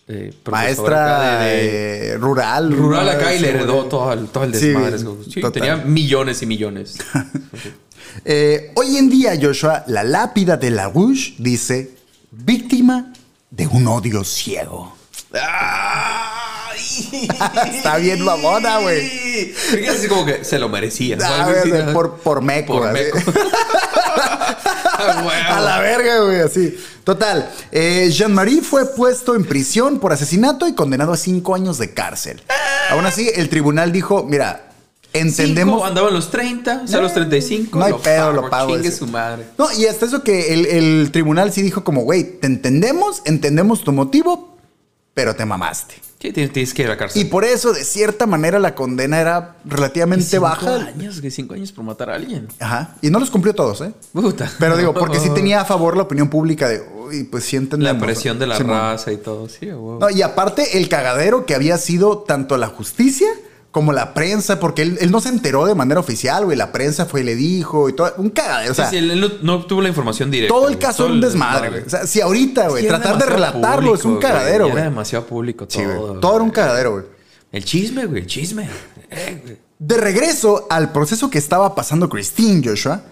[0.08, 1.70] eh, Maestra de-
[2.10, 2.72] de- rural.
[2.74, 4.96] rural acá y Sí, le heredó todo el, todo el Sí, desmadre.
[4.96, 6.96] Es sí, tenía millones y millones.
[8.24, 11.92] Eh, hoy en día, Joshua, la lápida de la Rouge dice,
[12.30, 13.12] víctima
[13.50, 14.96] de un odio ciego.
[17.74, 19.52] Está bien mamona, güey.
[19.88, 21.18] Así como que se lo merecía.
[21.22, 21.52] Ah,
[21.92, 22.78] por, por meco.
[22.78, 22.88] Por.
[24.98, 26.76] A la verga, güey, así.
[27.04, 31.94] Total, eh, Jean-Marie fue puesto en prisión por asesinato y condenado a cinco años de
[31.94, 32.42] cárcel.
[32.90, 34.67] Aún así, el tribunal dijo, mira,
[35.12, 35.76] entendemos...
[35.76, 37.78] Cinco, andaba en los 30, o sea, los 35.
[37.78, 38.98] No hay pedo, lo pago, Chingue ese.
[38.98, 39.44] su madre.
[39.56, 43.82] No, y hasta eso que el, el tribunal sí dijo como, güey, te entendemos, entendemos
[43.84, 44.56] tu motivo,
[45.14, 45.94] pero te mamaste.
[46.20, 47.28] Sí, tienes, que ir a la Y cárcel.
[47.28, 50.74] por eso, de cierta manera, la condena era relativamente Cinco baja.
[50.74, 52.48] años, cinco años por matar a alguien.
[52.58, 52.96] Ajá.
[53.02, 53.92] Y no los cumplió todos, ¿eh?
[54.12, 54.50] Puta.
[54.58, 57.96] Pero digo, porque sí tenía a favor la opinión pública de, uy, pues sí La
[58.00, 58.72] presión de la Simón.
[58.76, 59.66] raza y todo, sí.
[59.66, 63.28] No, y aparte, el cagadero que había sido tanto la justicia
[63.70, 66.56] como la prensa, porque él, él no se enteró de manera oficial, güey.
[66.56, 68.12] La prensa fue y le dijo y todo.
[68.16, 68.72] Un cagadero.
[68.72, 70.54] O sea, sí, sí, él no, no obtuvo la información directa.
[70.54, 70.80] todo el güey.
[70.86, 71.82] caso Todo era un desmadre, güey.
[71.82, 74.84] O sea, si ahorita, güey, Sí, era tratar de relatarlo es un cagadero, Era güey.
[74.84, 75.78] demasiado público todo.
[75.78, 75.98] Sí, güey.
[75.98, 76.20] güey.
[76.20, 77.04] Todo era un cagadero, güey.
[77.52, 78.68] El chisme, güey, el chisme.
[79.10, 79.58] Eh, güey.
[79.78, 83.02] De regreso al proceso que estaba pasando Christine Joshua,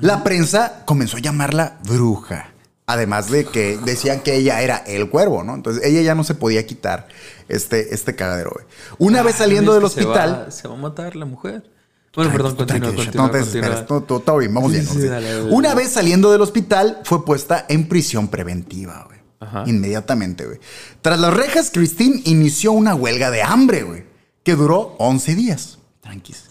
[0.00, 2.50] la prensa comenzó a llamarla bruja.
[2.86, 5.54] Además de que decían que ella era el cuervo, ¿no?
[5.54, 7.08] Entonces ella ya no se podía quitar
[7.48, 8.66] este, este cagadero, güey.
[8.98, 10.44] Una vez Ah, saliendo del se hospital.
[10.46, 11.70] va- Se va, a matar la mujer.
[12.14, 13.90] Bueno, perdón, continúa, tranquilo, continúa, no te desesperes.
[13.90, 14.82] No, todo, bien, vamos bien.
[14.84, 15.12] sí, vamos bien.
[15.14, 15.80] dale, dale, Una dale.
[15.82, 19.18] vez saliendo del hospital, fue puesta en prisión preventiva, güey.
[19.40, 19.64] Ajá.
[19.66, 20.60] Inmediatamente, güey.
[21.02, 24.04] Tras las rejas, Christine inició una huelga de hambre, güey,
[24.42, 25.78] que duró 11 días.
[26.02, 26.44] Tranquis.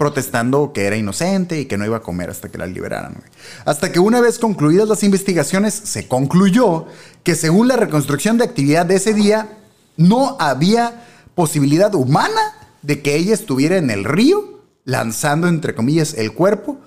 [0.00, 3.28] Protestando que era inocente y que no iba a comer hasta que la liberaran, güey.
[3.66, 6.86] Hasta que una vez concluidas las investigaciones, se concluyó
[7.22, 9.58] que según la reconstrucción de actividad de ese día,
[9.98, 12.40] no había posibilidad humana
[12.80, 16.78] de que ella estuviera en el río lanzando, entre comillas, el cuerpo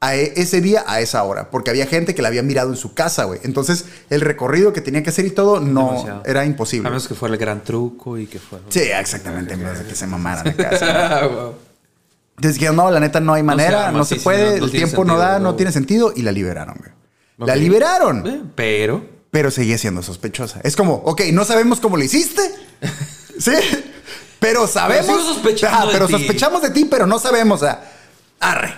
[0.00, 2.76] a e- ese día a esa hora, porque había gente que la había mirado en
[2.76, 3.38] su casa, güey.
[3.44, 6.22] Entonces, el recorrido que tenía que hacer y todo no Demasiado.
[6.26, 6.88] era A imposible.
[6.88, 8.64] menos que fuera el gran truco y que fuera.
[8.70, 11.50] Sí, exactamente, en vez de que se mamaran acá.
[12.40, 15.04] Entonces dijeron, no, la neta no hay manera, no, se puede, no- no el tiempo
[15.04, 16.90] no da, no tiene sentido, y la liberaron, güey.
[17.46, 19.04] La liberaron, Eh, Pero.
[19.30, 20.60] pero seguía siendo sospechosa.
[20.64, 22.42] Es como, ok, no sabemos cómo lo hiciste,
[23.38, 23.52] ¿sí?
[24.38, 25.22] Pero sabemos.
[25.22, 26.12] sospechando de pero ti.
[26.14, 27.82] sospechamos de ti, pero no sabemos, o sea,
[28.40, 28.74] arre,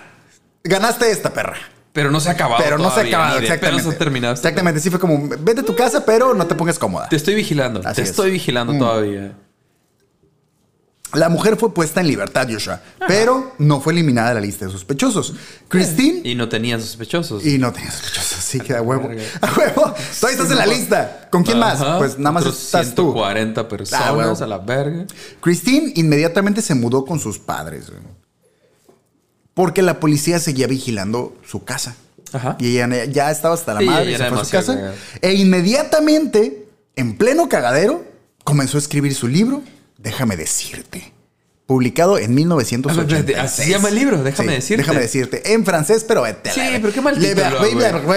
[0.64, 1.56] ganaste esta perra.
[1.92, 2.62] Pero no se ha acabado.
[2.64, 3.82] Pero no se ha acabado, exactamente.
[3.84, 4.34] se ha terminado.
[4.34, 7.08] Exactamente, sí fue como, vete a tu casa, pero no te pongas cómoda.
[7.08, 7.80] Te estoy vigilando.
[7.84, 8.10] Así te es.
[8.10, 9.32] estoy vigilando todavía.
[11.14, 14.72] La mujer fue puesta en libertad, Joshua, pero no fue eliminada de la lista de
[14.72, 15.34] sospechosos.
[15.68, 17.44] Christine Y no tenían sospechosos.
[17.44, 19.10] Y no tenía sospechosos, así que a huevo.
[19.42, 19.94] A huevo.
[20.20, 21.28] Todavía estás en la lista.
[21.30, 21.82] ¿Con quién más?
[21.98, 23.12] Pues nada más otros estás tú.
[23.12, 24.36] 140 personas Ah, huevo.
[24.42, 25.04] a la verga.
[25.40, 27.90] Christine inmediatamente se mudó con sus padres.
[27.90, 28.00] güey.
[29.54, 31.94] Porque la policía seguía vigilando su casa.
[32.32, 32.56] Ajá.
[32.58, 34.94] Y ella ya estaba hasta la Sí, madre, se era fue a su casa.
[35.20, 38.02] E inmediatamente, en pleno cagadero,
[38.44, 39.62] comenzó a escribir su libro,
[40.02, 41.12] Déjame decirte.
[41.66, 42.98] Publicado en 1986.
[42.98, 44.22] A ver, espérate, ¿así se llama el libro?
[44.22, 44.82] Déjame decirte.
[44.82, 45.52] Déjame decirte.
[45.54, 47.60] En francés, pero vete Sí, la pero qué mal Le título,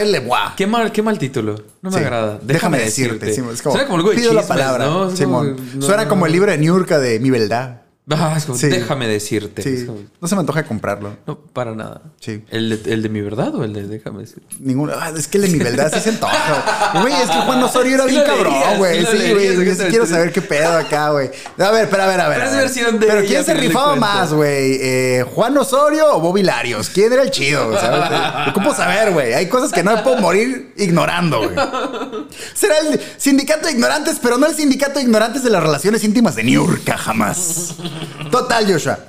[0.03, 0.23] le.
[0.57, 1.55] Qué mal, qué mal título.
[1.81, 2.03] No me Sí.
[2.03, 2.39] agrada.
[2.41, 3.33] Déjame, decirte.
[3.33, 4.85] sí, es como, Suena como algo de pido la palabra.
[4.87, 5.11] ¿no?
[5.11, 5.43] Como-
[5.79, 7.83] Suena no, como el libro de Niurka de Mi Verdad.
[8.11, 8.67] Ah, es como, Sí.
[8.67, 9.61] déjame decirte.
[9.67, 9.85] Es Sí.
[9.87, 11.17] como, No se me antoja comprarlo.
[11.25, 12.01] no, para nada.
[12.19, 12.43] Sí.
[12.51, 14.55] ¿El de, ¿El de mi verdad o el de déjame decirte?
[14.59, 14.93] Ninguno.
[14.95, 16.93] Ah, es que el de Mi Verdad sí se antoja.
[17.01, 18.99] Güey, es que Juan Osorio era bien cabrón, güey.
[19.05, 19.65] sí güey.
[19.65, 21.31] Yo sí quiero saber qué pedo acá, güey.
[21.57, 22.41] A ver, pero a ver, a ver.
[22.41, 24.77] A de Pero ¿quién se rifaba más, güey?
[24.81, 26.89] Eh, ¿Juan Osorio o Bobby Larios?
[26.89, 27.73] ¿Quién era el chido?
[27.79, 28.53] ¿Sabes?
[28.53, 29.33] ¿Cómo saber, güey?
[29.33, 31.55] Hay cosas que no me puedo morir ignorando, güey.
[32.53, 36.35] Será el sindicato de ignorantes, pero no el sindicato de ignorantes de las relaciones íntimas
[36.35, 37.75] de Niurka, jamás.
[38.31, 38.99] Total, Joshua.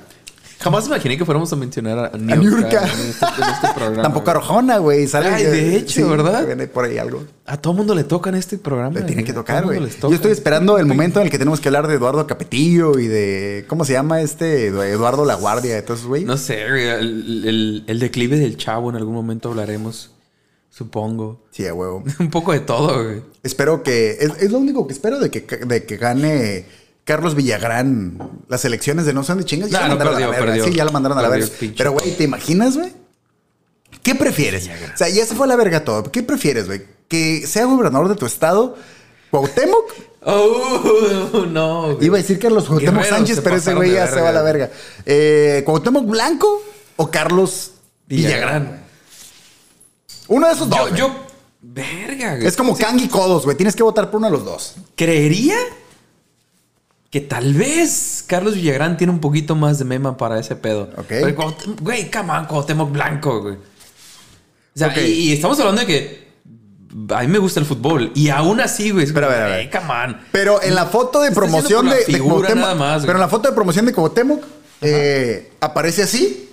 [0.59, 2.83] Jamás imaginé que fuéramos a mencionar a Niurka.
[2.83, 4.01] En este, en este programa.
[4.01, 5.05] Tampoco Arjona, güey.
[5.07, 6.47] Sale Ay, de hecho, ¿verdad?
[6.47, 7.23] Viene por ahí algo.
[7.45, 8.99] A todo mundo le toca en este programa.
[8.99, 9.79] Le tiene que A todo tocar, güey.
[9.79, 13.05] Yo estoy esperando el momento en el que tenemos que hablar de Eduardo Capetillo y
[13.07, 13.65] de.
[13.67, 14.67] ¿Cómo se llama este?
[14.67, 16.25] Eduardo La Guardia, esos güey.
[16.25, 20.09] No sé, güey, el, el- el declive del chavo en algún momento hablaremos,
[20.71, 21.45] supongo.
[21.51, 22.03] Sí, a huevo.
[22.19, 23.21] Un poco de todo, güey.
[23.43, 24.17] Espero que.
[24.19, 26.65] Es, es lo único que espero de que, de que gane
[27.07, 29.69] Carlos Villagrán las elecciones de No Son de Chingas.
[29.69, 30.45] Ya la no, mandaron a la verga.
[30.45, 30.65] perdió.
[30.65, 31.47] Sí, ya la mandaron a la verga.
[31.77, 32.91] Pero, güey, ¿te imaginas, güey?
[34.03, 34.69] ¿Qué prefieres?
[34.93, 36.03] O sea, ya se fue a la verga todo.
[36.03, 36.81] ¿Qué prefieres, güey?
[37.07, 38.75] ¿Que sea gobernador de tu estado
[39.31, 39.93] Cuauhtémoc?
[40.29, 41.93] Oh, no.
[41.93, 42.07] güey.
[42.07, 44.69] Iba a decir Carlos Cuauhtémoc Sánchez, pero ese güey ya se va a la verga.
[45.05, 46.61] Eh, ¿Cuauhtémoc Blanco
[46.97, 47.71] o Carlos
[48.07, 48.63] Villagrán?
[48.63, 48.85] Villagrán.
[50.27, 50.89] Uno de esos dos.
[50.89, 51.15] Yo, yo,
[51.61, 52.45] verga, güey.
[52.45, 53.55] Es como Kang y Codos, güey.
[53.55, 54.75] Tienes que votar por uno de los dos.
[54.97, 55.55] Creería
[57.09, 60.89] que tal vez Carlos Villagrán tiene un poquito más de mema para ese pedo.
[60.97, 61.05] Ok.
[61.07, 63.55] Pero Güey, come on, Cuauhtémoc Blanco, güey.
[63.55, 63.59] O
[64.79, 66.27] sea, y, y estamos hablando de que
[67.15, 68.11] a mí me gusta el fútbol.
[68.13, 69.05] Y aún así, güey.
[69.11, 69.59] Pero como, a ver.
[69.61, 70.17] "Ey, come on".
[70.31, 73.49] Pero en la foto de promoción de, de Cuauhtémoc- nada más, pero en la foto
[73.49, 74.43] de promoción de Cuauhtémoc
[74.81, 76.43] eh, aparece así.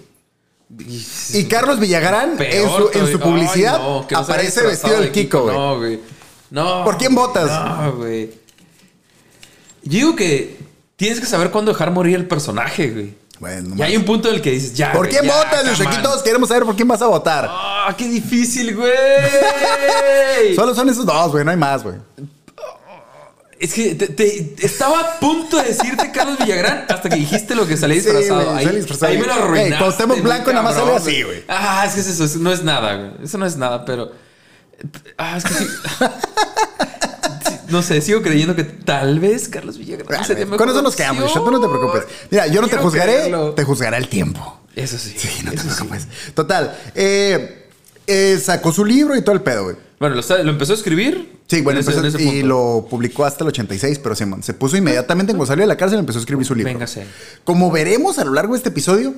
[1.35, 3.19] Y Carlos Villagrán en su, en su todavía.
[3.21, 5.57] publicidad Ay, no, aparece vestido del de Kiko, güey.
[5.57, 6.01] No, güey.
[6.51, 6.85] No.
[6.85, 7.51] ¿Por quién votas?
[7.51, 8.31] No, güey.
[9.85, 10.57] Yo digo que
[10.97, 13.14] tienes que saber cuándo dejar morir el personaje, güey.
[13.40, 14.92] Bueno, Y hay un punto en el que dices, ya.
[14.92, 15.81] ¿Por güey, quién ya, votas, Luis?
[15.81, 17.47] Aquí todos queremos saber por quién vas a votar.
[17.51, 18.92] ¡Ah, qué difícil, güey!
[20.57, 21.44] Solo son esos dos, güey.
[21.44, 21.97] No hay más, güey.
[23.59, 27.66] es que te, te- estaba a punto de decirte Carlos Villagrán hasta que dijiste lo
[27.66, 28.53] que salía Sí, disfrazado.
[28.53, 29.12] güey, ahí, disfrazado.
[29.12, 29.79] ahí me lo arruinaste.
[29.79, 31.42] Cuauhtémoc muy Blanco nada más sale así, güey.
[31.49, 32.25] Ah, es que es eso.
[32.25, 33.11] eso no es nada, güey.
[33.25, 34.12] Eso no es nada, pero...
[35.18, 35.66] Ah, es que sí.
[37.74, 41.24] No sé, sigo creyendo que tal vez Carlos Villagrán sería mejor Con eso nos quedamos,
[41.24, 41.44] opción.
[41.44, 42.04] Tú no te preocupes.
[42.30, 43.52] Mira, yo no te juzgaré, creerlo.
[43.54, 44.60] te juzgará el tiempo.
[44.76, 45.12] Eso sí.
[45.16, 45.66] Sí, no te sí.
[45.66, 46.06] preocupes.
[46.34, 46.78] Total.
[46.94, 47.68] eh,
[48.06, 49.76] eh, sacó su libro y todo el pedo, güey.
[49.98, 51.38] Bueno, lo, empezó a escribir.
[51.48, 54.76] Sí, bueno, en ese- empezó- y lo publicó hasta el 86, pero Simón se puso
[54.76, 56.72] inmediatamente en cuando salió de la cárcel empezó a escribir su libro.
[56.72, 57.06] Véngase.
[57.44, 59.14] Como veremos a lo largo de este episodio,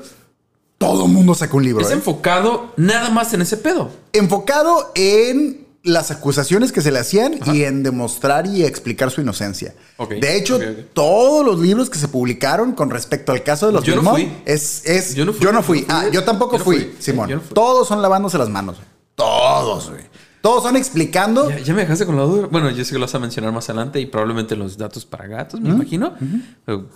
[0.79, 1.85] todo mundo sacó un libro.
[1.85, 1.95] Es ¿eh?
[1.95, 3.91] enfocado nada más en ese pedo.
[4.13, 9.75] Enfocado en las acusaciones que se le hacían y en demostrar y explicar su inocencia.
[10.21, 10.59] De hecho,
[10.93, 14.31] todos los libros que se publicaron con respecto al caso de los Yo no fui.
[14.45, 15.87] es, es Yo no fui, yo no fui.
[15.89, 16.97] Ah, yo tampoco Yo no fui, fui.
[16.99, 17.29] Simón.
[17.29, 17.55] Yo no fui.
[17.55, 18.77] Todos son lavándose las manos.
[19.15, 20.03] Todos, güey.
[20.41, 21.49] Todos son explicando.
[21.51, 22.49] Ya, ya me dejaste con la duda.
[22.51, 25.27] Bueno, yo sé que lo vas a mencionar más adelante y probablemente los datos para
[25.27, 26.15] gatos, me imagino.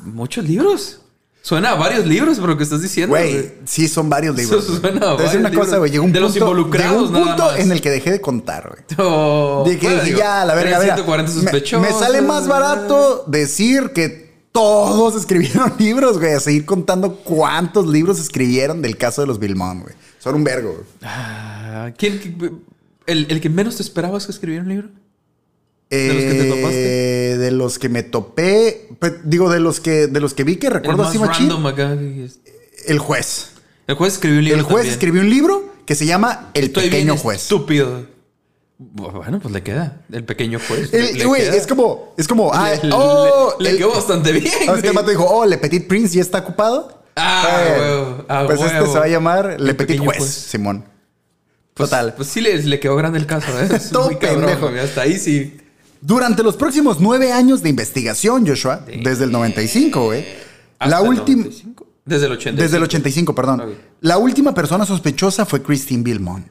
[0.04, 1.00] Muchos libros.
[1.42, 3.16] Suena a varios libros por lo que estás diciendo.
[3.16, 4.62] Güey, sí, son varios libros.
[4.64, 5.90] Eso suena a varios una cosa, güey.
[5.90, 7.60] Llegó un De los punto, involucrados, llegó un nada punto más.
[7.60, 8.82] en el que dejé de contar, güey.
[8.98, 10.94] Oh, Dije, bueno, dije, digo, ya, la verga, eran verga.
[10.96, 11.86] 140 Me- sospechosos.
[11.92, 16.34] Me, sale más barato decir que Todos escribieron libros, güey.
[16.34, 19.94] A seguir contando cuántos libros escribieron del caso de los Vilmont, güey.
[20.18, 20.84] Son un vergo, güey.
[21.02, 22.60] Ah, ¿quién,
[23.06, 24.88] el, el que menos te esperabas que escribiera un libro?
[25.88, 27.38] ¿De los que te topaste?
[27.38, 28.89] De los que me topé.
[29.00, 31.50] Pues, digo, de los que, de los que vi que recuerdo así machín.
[32.86, 33.52] El juez.
[33.86, 34.92] El juez escribió un libro El juez también.
[34.94, 37.42] escribió un libro que se llama El Estoy Pequeño bien Juez.
[37.42, 38.06] Estúpido.
[38.78, 40.00] Bueno, pues le queda.
[40.10, 40.90] El pequeño juez.
[41.24, 44.46] Güey, es como, es como, ah, Le- le- oh, le, el- quedó bastante bien.
[44.68, 47.02] Ah, Este vato dijo, oh, Le Petit Prince ya está ocupado.
[47.16, 50.30] Ah, Eh, huevo, ah, pues este se va a llamar Le El Petit Juez, juez.
[50.30, 50.84] Simón.
[51.74, 52.14] Pues- Total.
[52.14, 53.68] Pues sí le, le quedó grande el caso, ¿eh?
[53.74, 54.68] Es Todo muy cabrón, pendejo.
[54.82, 55.59] Hasta ahí sí.
[56.02, 60.24] Durante los próximos nueve años de investigación, Joshua, desde el 95, güey,
[60.78, 61.42] Hasta la última...
[61.44, 61.86] 95.
[62.04, 62.62] Desde el 85.
[62.62, 63.74] Desde el 85, perdón.
[64.00, 66.46] La última persona sospechosa fue Christine Vilmont.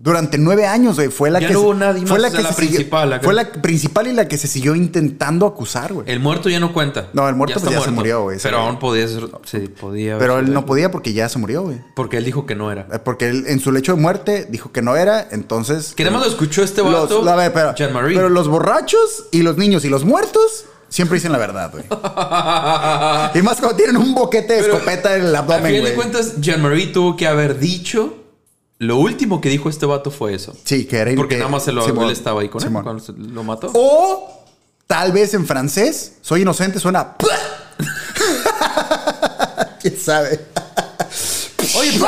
[0.00, 2.52] Durante nueve años, güey, fue la Ya que no hubo nadie fue la que la
[2.52, 5.92] se siguió- principal, la que- fue la principal y la que se siguió intentando acusar,
[5.92, 6.08] güey.
[6.08, 7.08] El muerto ya no cuenta.
[7.14, 8.38] No, el muerto pues ya se murió, güey.
[8.40, 8.64] Pero Sí.
[8.64, 10.16] aún podía ser- se podía.
[10.18, 11.80] Pero él no podía porque ya se murió, güey.
[11.96, 12.86] Porque él dijo que no era.
[12.92, 15.94] Eh, Porque él en su lecho de muerte dijo que no era, entonces.
[15.96, 17.28] Que nada más lo escuchó este Los- vato.
[17.28, 21.72] a ver, pero, los borrachos y los niños y los muertos siempre dicen la verdad,
[21.72, 21.82] güey.
[23.34, 25.80] y más cuando tienen un boquete de Pero, escopeta en el A abdomen, fin de
[25.80, 25.94] güey.
[25.94, 28.14] cuentas, Jean-Marie tuvo que haber dicho.
[28.78, 30.56] Lo último que dijo este vato fue eso.
[30.64, 32.68] Sí, que era Porque que- nada más se lo, Simón, él estaba ahí con él
[32.68, 32.82] Simón.
[32.84, 33.70] cuando se- lo mató.
[33.74, 34.44] O
[34.86, 37.16] tal vez en francés, soy inocente, suena.
[39.80, 40.40] ¿Quién sabe?
[41.76, 41.98] Oye,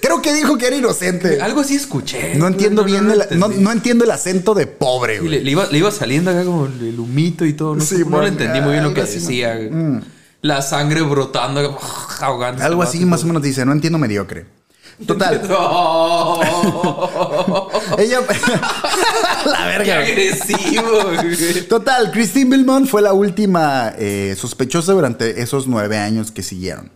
[0.00, 1.38] Creo que dijo que era inocente.
[1.42, 2.34] algo así escuché.
[2.36, 5.30] No entiendo bien, no, entiendo el acento de pobre, güey.
[5.30, 7.74] le, le iba, le iba saliendo acá como el, humito y todo.
[7.76, 9.56] No, Sí, bueno, le entendí muy bien lo que decía.
[9.56, 9.70] güey.
[10.42, 11.78] La sangre brotando,
[12.20, 12.62] ahogando.
[12.64, 14.46] Algo así más o menos dice, no entiendo mediocre.
[15.06, 16.40] Total, No.
[17.98, 18.20] ella...
[19.46, 19.98] la verga.
[20.00, 20.82] agresivo.
[21.14, 21.68] güey.
[21.68, 26.90] Total, Christine Belmont fue la última eh, sospechosa durante esos nueve años que siguieron.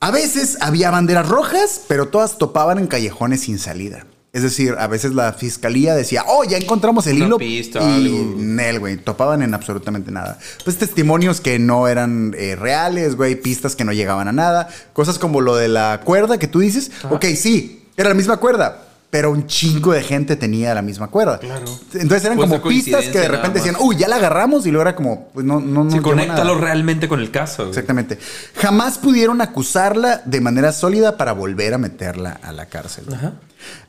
[0.00, 4.04] A veces había banderas rojas, pero todas topaban en callejones sin salida.
[4.32, 7.36] Es decir, a veces la fiscalía decía, oh, ya encontramos el Una hilo.
[7.38, 8.34] pista, y.
[8.38, 10.38] Nel, güey, topaban en absolutamente nada.
[10.64, 14.68] Pues testimonios que no eran eh, reales, güey, pistas que no llegaban a nada.
[14.94, 16.90] Cosas como lo de la cuerda que tú dices.
[17.10, 18.84] Ok, sí, era la misma cuerda.
[19.10, 21.38] Pero un chingo de gente tenía la misma cuerda.
[21.38, 21.66] Claro.
[21.92, 24.64] Entonces eran Puede como pistas que de repente decían, uy, ya la agarramos.
[24.64, 25.90] Y luego era como, pues no, no, no.
[25.90, 26.64] Sí, conéctalo nada.
[26.66, 27.64] realmente con el caso.
[27.64, 27.68] güey.
[27.68, 28.18] Exactamente.
[28.56, 33.04] Jamás pudieron acusarla de manera sólida para volver a meterla a la cárcel.
[33.12, 33.34] Ajá.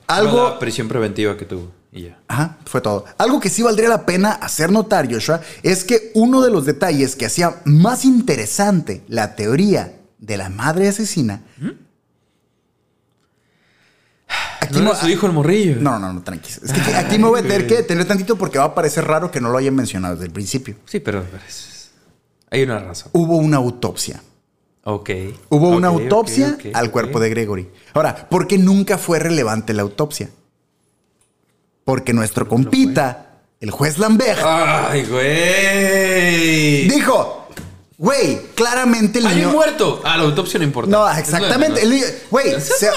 [0.07, 0.49] Algo.
[0.49, 1.71] La prisión preventiva que tuvo.
[1.91, 2.17] Y ya.
[2.27, 3.05] Ajá, fue todo.
[3.17, 7.15] Algo que sí valdría la pena hacer notar, Joshua, es que uno de los detalles
[7.15, 11.41] que hacía más interesante la teoría de la madre asesina.
[14.59, 15.75] Aquí ¿No era su hijo el morrillo?
[15.79, 16.57] No, no, no, tranquilo.
[16.63, 19.05] Es que aquí, aquí me voy a tener que detener tantito porque va a parecer
[19.05, 20.75] raro que no lo hayan mencionado desde el principio.
[20.85, 21.91] Sí, pero, pero es-
[22.49, 23.09] hay una razón.
[23.13, 24.21] Hubo una autopsia.
[24.85, 25.09] Ok.
[25.49, 27.69] Hubo una autopsia al cuerpo de Gregory.
[27.93, 30.29] Ahora, ¿por qué nunca fue relevante la autopsia?
[31.85, 36.87] Porque nuestro compita, el juez Lambert, Ay, güey.
[36.87, 37.42] dijo,
[38.03, 39.47] güey, claramente el Hay niño...
[39.47, 40.01] un muerto.
[40.03, 40.91] Ah, la autopsia no importa.
[40.91, 41.81] No, exactamente.
[41.81, 42.89] El niño, güey, se-.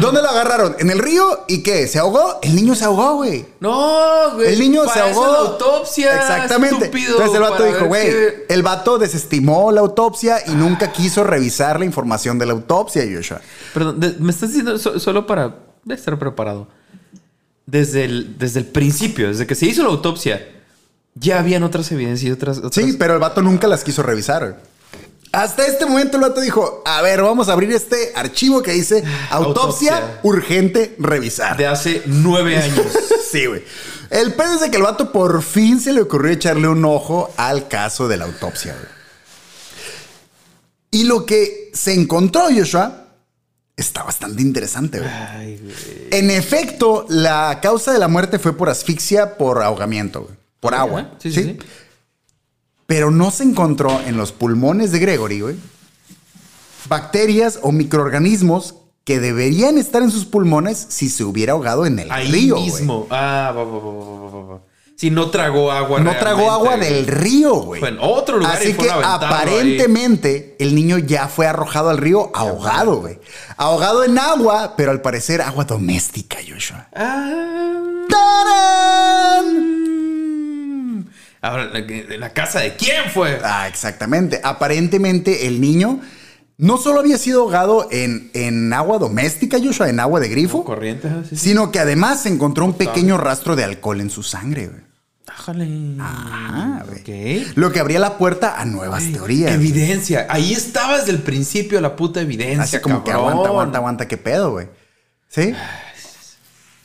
[0.00, 0.74] ¿dónde lo agarraron?
[0.78, 1.44] ¿En el río?
[1.48, 1.86] ¿Y qué?
[1.86, 2.38] ¿Se ahogó?
[2.42, 3.44] El niño se ahogó, güey.
[3.60, 4.54] No, güey.
[4.54, 5.32] El niño se para eso ahogó.
[5.32, 6.14] la autopsia.
[6.14, 6.86] Exactamente.
[6.86, 8.10] estúpido, Entonces el vato dijo, güey,
[8.48, 13.42] el vato desestimó la autopsia y nunca quiso revisar la información de la autopsia, Joshua.
[13.74, 15.56] Perdón, me estás diciendo so- solo para
[15.90, 16.68] estar preparado.
[17.66, 20.42] Desde el, desde el principio, desde que se hizo la autopsia,
[21.20, 22.58] ya habían otras evidencias y otras.
[22.58, 24.60] otras- Sí, pero el vato nunca las quiso revisar.
[25.30, 29.04] Hasta este momento el vato dijo, a ver, vamos a abrir este archivo que dice
[29.30, 30.20] autopsia, Autopsia.
[30.22, 31.56] urgente revisar.
[31.58, 32.86] De hace nueve años.
[33.30, 33.62] sí, güey.
[34.08, 37.30] El pedo es de que el vato por fin se le ocurrió echarle un ojo
[37.36, 38.98] al caso de la autopsia, güey.
[40.90, 43.08] Y lo que se encontró, Joshua,
[43.76, 45.10] está bastante interesante, güey.
[45.10, 45.74] Ay, güey.
[46.10, 50.34] En efecto, la causa de la muerte fue por asfixia por ahogamiento, güey.
[50.60, 51.12] Por agua.
[51.18, 51.58] sí, sí, sí.
[52.86, 55.56] Pero no se encontró en los pulmones de Gregory, güey,
[56.88, 62.10] bacterias o microorganismos que deberían estar en sus pulmones si se hubiera ahogado en el
[62.10, 62.70] Ahí río, güey.
[62.70, 63.06] mismo.
[63.10, 64.60] Ah, va, va, va, va, va, va, va.
[64.96, 66.00] Si no tragó agua.
[66.00, 67.16] No tragó agua del güey.
[67.20, 67.78] río, güey.
[67.80, 72.30] Fue en otro lugar Así y que aparentemente el niño ya fue arrojado al río
[72.34, 73.18] ahogado, güey.
[73.56, 76.88] Ahogado en agua, pero al parecer agua doméstica, Joshua.
[76.94, 77.74] Ah.
[78.10, 79.07] ¡Tarán!
[81.40, 83.40] Ahora, ¿en la casa de quién fue?
[83.44, 84.40] Ah, exactamente.
[84.42, 86.00] Aparentemente el niño
[86.56, 91.08] no solo había sido ahogado en, en agua doméstica, Joshua, en agua de grifo, Corriente.
[91.08, 91.50] ah, sí, sí.
[91.50, 94.88] sino que además se encontró un pequeño rastro de alcohol en su sangre, güey.
[95.28, 95.68] Ájale.
[96.00, 97.42] Ah, güey.
[97.42, 97.56] Ok.
[97.56, 99.52] Lo que abría la puerta a nuevas teorías.
[99.52, 100.26] Evidencia.
[100.28, 102.62] Ahí estaba desde el principio la puta evidencia.
[102.62, 104.66] Así como que aguanta, aguanta, aguanta, qué pedo, güey.
[105.28, 105.54] ¿Sí?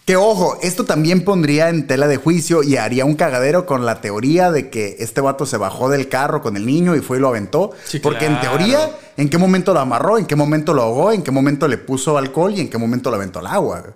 [0.05, 4.01] Que ojo, esto también pondría en tela de juicio y haría un cagadero con la
[4.01, 7.19] teoría de que este vato se bajó del carro con el niño y fue y
[7.21, 7.71] lo aventó.
[7.83, 10.17] Sí, Porque en teoría, ¿en qué momento lo amarró?
[10.17, 11.13] ¿En qué momento lo ahogó?
[11.13, 12.53] ¿En qué momento le puso alcohol?
[12.53, 13.95] ¿Y en qué momento lo aventó al agua?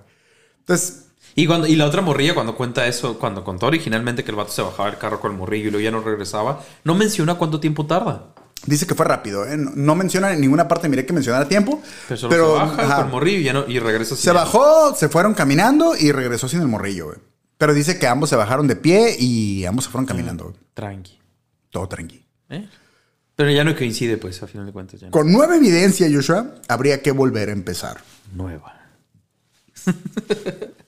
[0.59, 1.03] Entonces,
[1.35, 4.51] Y, cuando, y la otra morrilla, cuando cuenta eso, cuando contó originalmente que el vato
[4.51, 7.59] se bajaba del carro con el morrillo y luego ya no regresaba, no menciona cuánto
[7.59, 8.33] tiempo tarda.
[8.65, 9.45] Dice que fue rápido.
[9.45, 9.55] ¿eh?
[9.57, 11.81] No- menciona en ninguna parte, miré que mencionara tiempo.
[12.07, 12.95] Pero solo pero se baja ajá.
[12.97, 16.11] con el morrillo y, ya no, y regresa sin Se bajó, se fueron caminando y
[16.11, 17.17] regresó sin el morrillo, güey.
[17.57, 20.55] Pero dice que ambos se bajaron de pie y ambos se fueron caminando, güey.
[20.73, 21.19] Tranqui.
[21.71, 22.23] Todo tranquilo.
[22.49, 22.67] ¿Eh?
[23.35, 24.99] Pero ya no coincide, pues, a final de cuentas.
[24.99, 25.11] Ya no.
[25.11, 27.97] Con nueva evidencia, Joshua, habría que volver a empezar.
[28.33, 28.73] Nueva.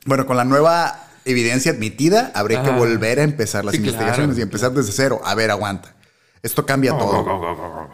[0.05, 4.39] Bueno, con la nueva evidencia admitida, habría que volver a empezar las Sí, investigaciones claro,
[4.39, 5.21] y empezar desde cero.
[5.23, 5.93] A ver, aguanta.
[6.43, 7.89] Esto cambia todo.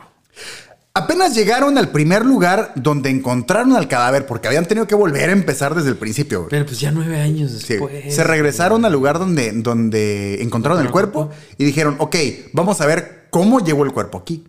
[0.98, 5.34] Apenas llegaron al primer lugar donde encontraron al cadáver, porque habían tenido que volver a
[5.34, 6.48] empezar desde el principio.
[6.50, 7.74] Pero pues ya nueve años Sí.
[7.74, 8.16] después.
[8.16, 12.16] Se regresaron al lugar donde, donde encontraron el cuerpo y dijeron, ok,
[12.54, 14.46] vamos a ver cómo llegó el cuerpo aquí.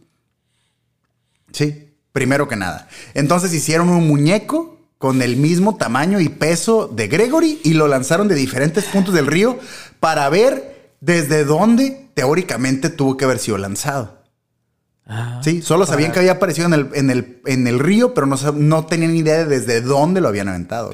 [1.53, 2.87] Sí, primero que nada.
[3.15, 8.29] Entonces hicieron un muñeco con el mismo tamaño y peso de Gregory y lo lanzaron
[8.29, 9.59] de diferentes puntos del río
[9.99, 14.23] para ver desde dónde teóricamente tuvo que haber sido lanzado.
[15.07, 18.27] Ah, Sí, solo sabían que había aparecido en el, en el, en el río, pero
[18.27, 20.91] no, no tenían ni idea de desde dónde lo habían aventado.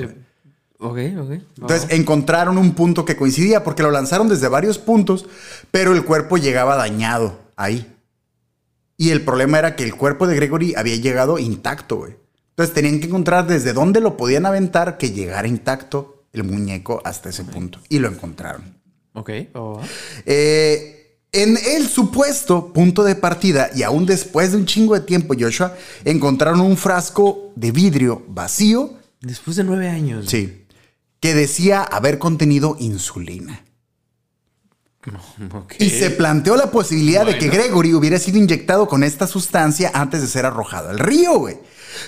[0.78, 1.30] Ok, ok.
[1.60, 5.26] Entonces encontraron un punto que coincidía porque lo lanzaron desde varios puntos,
[5.70, 7.88] pero el cuerpo llegaba dañado ahí.
[8.96, 12.16] Y el problema era que el cuerpo de Gregory había llegado intacto, güey.
[12.50, 17.30] Entonces tenían que encontrar desde dónde lo podían aventar que llegara intacto el muñeco hasta
[17.30, 17.78] ese punto.
[17.88, 18.81] Y lo encontraron.
[19.14, 19.30] Ok.
[19.54, 19.80] oh.
[20.26, 25.34] Eh, en el supuesto punto de partida, y aún después de un chingo de tiempo,
[25.38, 30.26] Joshua, encontraron un frasco de vidrio vacío, Después de nueve años.
[30.28, 30.66] sí,
[31.20, 33.64] que decía haber contenido insulina.
[35.52, 35.74] Ok.
[35.78, 37.48] Y se planteó la posibilidad de que.
[37.48, 41.58] Gregory hubiera sido inyectado con esta sustancia antes de ser arrojado al río, güey.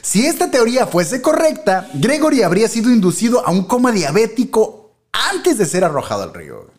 [0.02, 5.66] Si esta teoría fuese correcta, Gregory habría sido inducido a un coma diabético antes de
[5.66, 6.62] ser arrojado al río.
[6.64, 6.74] güey.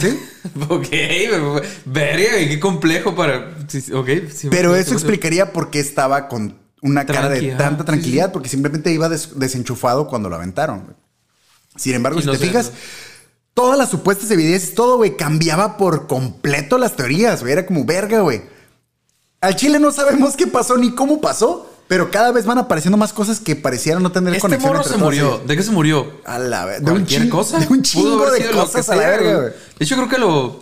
[0.00, 0.18] ¿Sí?
[0.68, 0.86] Ok,
[1.84, 3.54] verga, qué complejo para.
[3.68, 7.86] sí, Ok, sí, Pero eso explicaría por qué estaba con una cara de tanta sí,
[7.86, 10.96] tranquilidad, porque simplemente iba des- desenchufado cuando lo aventaron.
[11.76, 12.76] Sin embargo, si no te sé, fijas, no.
[13.54, 17.52] todas las supuestas evidencias, todo, güey, cambiaba por completo las teorías, güey.
[17.52, 18.42] Era como verga, güey.
[19.40, 23.12] Al Chile no sabemos qué pasó ni cómo pasó, pero cada vez van apareciendo más
[23.12, 25.40] cosas que parecieran no tener Este conexión morro entre se murió.
[25.44, 26.20] ¿De qué se murió?
[26.24, 27.58] A la ver- de un chingo, cosa.
[27.58, 29.48] de un Pudo chingo haber de cosas a la verga, güey.
[29.76, 30.60] De hecho, creo que lo,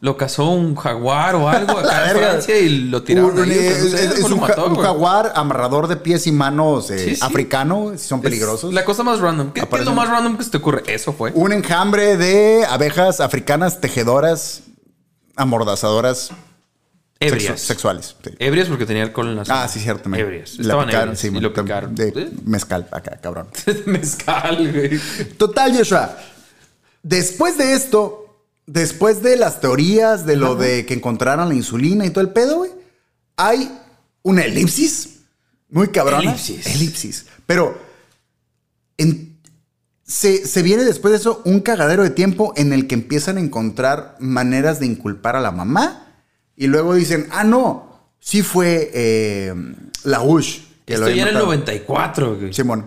[0.00, 2.16] lo cazó un jaguar o algo acá en.
[2.16, 3.38] Francia y lo tiraron.
[3.38, 7.20] Un- ahí, es, es- es mató, jaguar amarrador de pies y manos eh, Sí, sí.
[7.22, 8.72] africano, si son peligrosos.
[8.72, 9.52] La cosa más random.
[9.52, 10.84] ¿Qué, qué es lo más random que se te ocurre?
[10.86, 11.32] Eso fue.
[11.34, 14.62] Un enjambre de abejas africanas tejedoras,
[15.36, 16.30] amordazadoras
[17.28, 17.54] Ebrias.
[17.54, 18.16] sexu- sexuales.
[18.24, 18.30] sí.
[18.38, 20.08] Ebrias porque tenía alcohol en la Ah, sí, cierto.
[20.14, 20.56] Ebrias.
[20.56, 21.94] La Estaban picaron, ebrias sí, y lo picaron.
[21.94, 22.30] De ¿Eh?
[22.44, 23.48] mezcal acá, cabrón.
[23.86, 24.98] Mezcal, güey.
[25.36, 26.16] Total, Joshua.
[27.02, 32.10] Después de esto, después de las teorías de lo de que encontraran la insulina y
[32.10, 32.70] todo el pedo, güey,
[33.36, 33.70] hay
[34.22, 35.20] una elipsis
[35.68, 36.22] muy cabrona.
[36.30, 36.66] Elipsis.
[36.66, 37.26] Elipsis.
[37.46, 37.76] Pero
[38.98, 39.32] en-
[40.04, 43.40] se, se viene después de eso un cagadero de tiempo en el que empiezan a
[43.40, 46.11] encontrar maneras de inculpar a la mamá
[46.62, 49.52] y luego dicen, ah, no, sí fue eh,
[50.04, 50.60] la USH.
[50.84, 51.46] que lo había en el matado".
[51.46, 52.52] 94, güey.
[52.52, 52.86] Simón.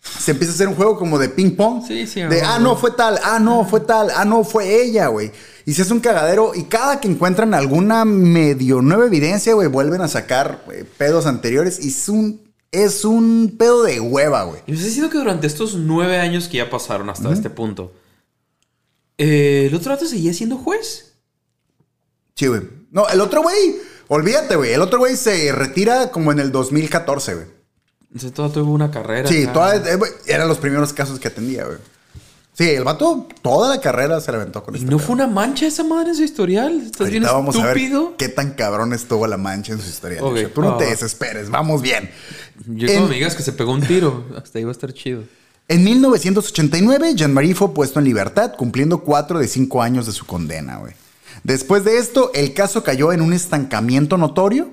[0.00, 1.82] Se empieza a hacer un juego como de ping pong.
[1.82, 5.06] Sí, sí, De, ah, no, fue tal, ah, no, fue tal, ah, no, fue ella,
[5.06, 5.32] güey.
[5.64, 10.02] Y se hace un cagadero y cada que encuentran alguna medio nueva evidencia, güey, vuelven
[10.02, 14.60] a sacar güey, pedos anteriores y es un, es un pedo de hueva, güey.
[14.66, 17.94] Y está diciendo que durante estos nueve años que ya pasaron hasta este punto,
[19.16, 21.13] eh, el otro rato seguía siendo juez.
[22.34, 22.62] Sí, güey.
[22.90, 23.76] No, el otro güey,
[24.08, 24.72] olvídate, güey.
[24.72, 27.46] El otro güey se retira como en el 2014, güey.
[28.12, 29.28] Entonces todo tuvo una carrera.
[29.28, 31.78] Sí, toda- eh, güey, eran los primeros casos que atendía, güey.
[32.56, 35.26] Sí, el vato toda la carrera se la aventó con Y este no fue una
[35.26, 36.82] mancha esa madre en su historial.
[36.86, 38.08] Estás bien Ahorita vamos a estúpido.
[38.10, 40.22] ver qué tan cabrón estuvo la mancha en su historia.
[40.22, 40.34] Ok.
[40.34, 40.50] Joshua.
[40.54, 42.08] Tú no te desesperes, vamos bien.
[42.66, 45.24] Yo En- como me digas que se pegó un tiro, hasta va a estar chido.
[45.66, 50.76] En 1989, Jean-Marie fue puesto en libertad, cumpliendo cuatro de cinco años de su condena,
[50.76, 50.92] güey.
[51.44, 54.70] Después de esto, el caso cayó en un estancamiento notorio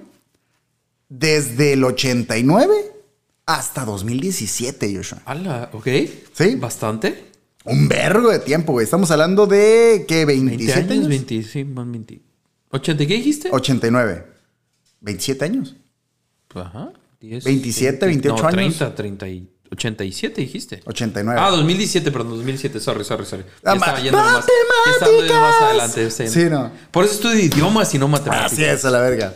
[1.09, 2.73] desde el 89
[3.45, 5.21] hasta 2017, Joshua.
[5.25, 5.87] Ala, ok.
[6.33, 6.55] Sí.
[6.55, 7.25] Bastante.
[7.65, 8.85] Un vergo de tiempo, güey.
[8.85, 10.25] Estamos hablando de, ¿qué?
[10.25, 11.07] 20 ¿27 años, años?
[11.09, 12.21] 20, sí, más 20.
[12.71, 13.49] ¿80 qué dijiste?
[13.51, 14.25] 89.
[15.01, 15.75] 27 años.
[16.55, 16.93] Ajá.
[17.19, 18.77] 10, 27, 28 no, años.
[18.77, 20.81] 30, 30 y 87 dijiste.
[20.85, 21.39] 89.
[21.41, 22.79] Ah, 2017, perdón, 2017.
[22.79, 23.43] Sorry, sorry, sorry.
[23.63, 24.45] Ah, Ya estaba ma- yendo más,
[24.85, 26.11] ya estaba yendo más adelante.
[26.11, 26.27] Sí.
[26.27, 26.71] Sí, no.
[26.91, 28.51] Por eso estudio idiomas y no matemáticas.
[28.53, 29.33] Así es, a la verga.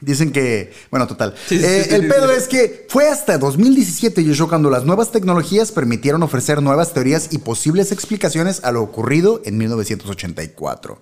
[0.00, 1.34] Dicen que, bueno, total.
[1.46, 5.10] Sí, sí, Eh, sí, el pedo es que fue hasta 2017, Joshua, cuando las nuevas
[5.12, 11.00] tecnologías permitieron ofrecer nuevas teorías y posibles explicaciones a lo ocurrido en 1984.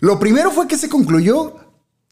[0.00, 1.56] Lo primero fue que se concluyó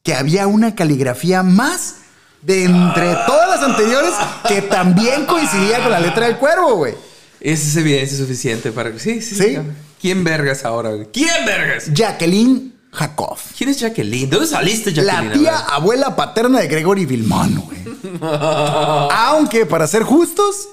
[0.03, 1.97] que había una caligrafía más
[2.45, 4.13] de entre todas las anteriores
[4.49, 6.95] que también coincidía con la letra del cuervo, güey.
[7.41, 8.99] Esa es evidencia suficiente para que.
[8.99, 9.35] Sí, sí.
[9.35, 9.59] Sí.
[10.01, 11.09] ¿Quién vergas ahora, güey?
[11.13, 11.93] ¿Quién vergas?
[11.93, 13.37] Jacqueline Jacob.
[13.57, 14.29] ¿Quién es Jacqueline?
[14.31, 15.41] ¿De dónde saliste, La Jacqueline?
[15.41, 15.73] tía A ver.
[15.75, 17.85] abuela paterna de Gregory Vilmón, güey.
[19.11, 20.69] Aunque, para ser justos,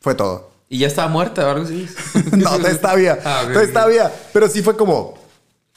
[0.00, 0.50] fue todo.
[0.68, 1.86] ¿Y ya estaba muerta o algo así?
[2.32, 2.90] no, todavía está.
[3.24, 3.90] Ah, Todavía está ok.
[3.90, 4.04] bien.
[4.32, 5.18] Pero sí fue como.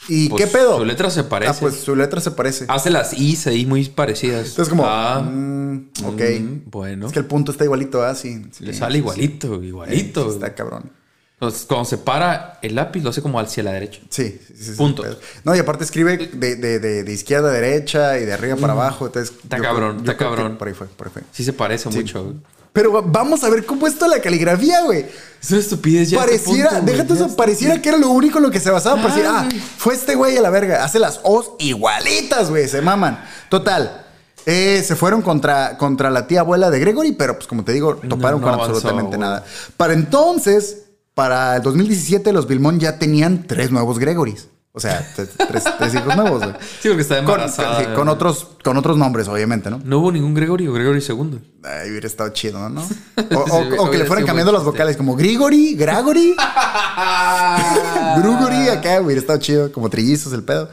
[0.08, 0.78] ¿Y Pues, qué pedo?
[0.78, 1.52] Su letra se parece.
[1.52, 2.66] Ah, pues su letra se parece.
[2.68, 4.50] Hace las I's ahí muy parecidas.
[4.50, 4.84] Entonces, como.
[4.86, 6.22] Ah, mm, ok.
[6.40, 7.08] mm, bueno.
[7.08, 8.14] Es que el punto está igualito, ¿ah?
[8.14, 8.46] Sí.
[8.52, 9.00] sí, Le sale sí.
[9.00, 10.28] igualito, Eh, igualito.
[10.30, 10.92] sí, está cabrón.
[11.34, 14.00] Entonces, cuando se para el lápiz, lo hace como hacia la derecha.
[14.10, 15.04] Sí, sí, Punto.
[15.44, 18.72] No, y aparte escribe de, de- de- de izquierda a derecha y de arriba para
[18.74, 19.08] abajo.
[19.08, 19.40] Entonces, Mm.
[19.44, 20.58] Está cabrón, creo- está cabrón.
[20.58, 21.24] Por ahí fue, por ahí fue.
[21.34, 22.36] Sí se parece mucho.
[22.76, 25.06] Pero vamos a ver cómo es toda la caligrafía, güey.
[25.42, 26.20] Es una estupidez ya.
[26.20, 27.38] Pareciera, punto, déjate eso, está.
[27.38, 29.02] pareciera que era lo único en lo que se basaba.
[29.02, 30.84] Parecía, ah, fue este güey a la verga.
[30.84, 32.68] Hace las O's igualitas, güey.
[32.68, 33.24] Se maman.
[33.48, 34.06] Total.
[34.46, 37.96] eh, se fueron contra, contra la tía abuela de Gregory, pero pues como te digo,
[37.96, 39.46] toparon no con absolutamente nada.
[39.78, 44.50] Para entonces, para el 2017, los Vilmón ya tenían tres nuevos Gregorys.
[44.78, 46.54] O sea, tres, tres- hijos nuevos, güey.
[46.82, 47.80] Sí, porque está Con, embarazada.
[47.80, 49.80] sí, con otros, con otros nombres, obviamente, ¿no?
[49.84, 51.40] No hubo ningún Gregorio, Gregorio II.
[51.64, 52.82] Ay, hubiera estado chido, ¿no?
[52.82, 52.86] O,
[53.46, 56.36] Sí, o- o que le fueran cambiando las vocales, como Grigori, Gragory.
[58.18, 60.70] Grugori, acá hubiera estado chido, como trillizos el pedo.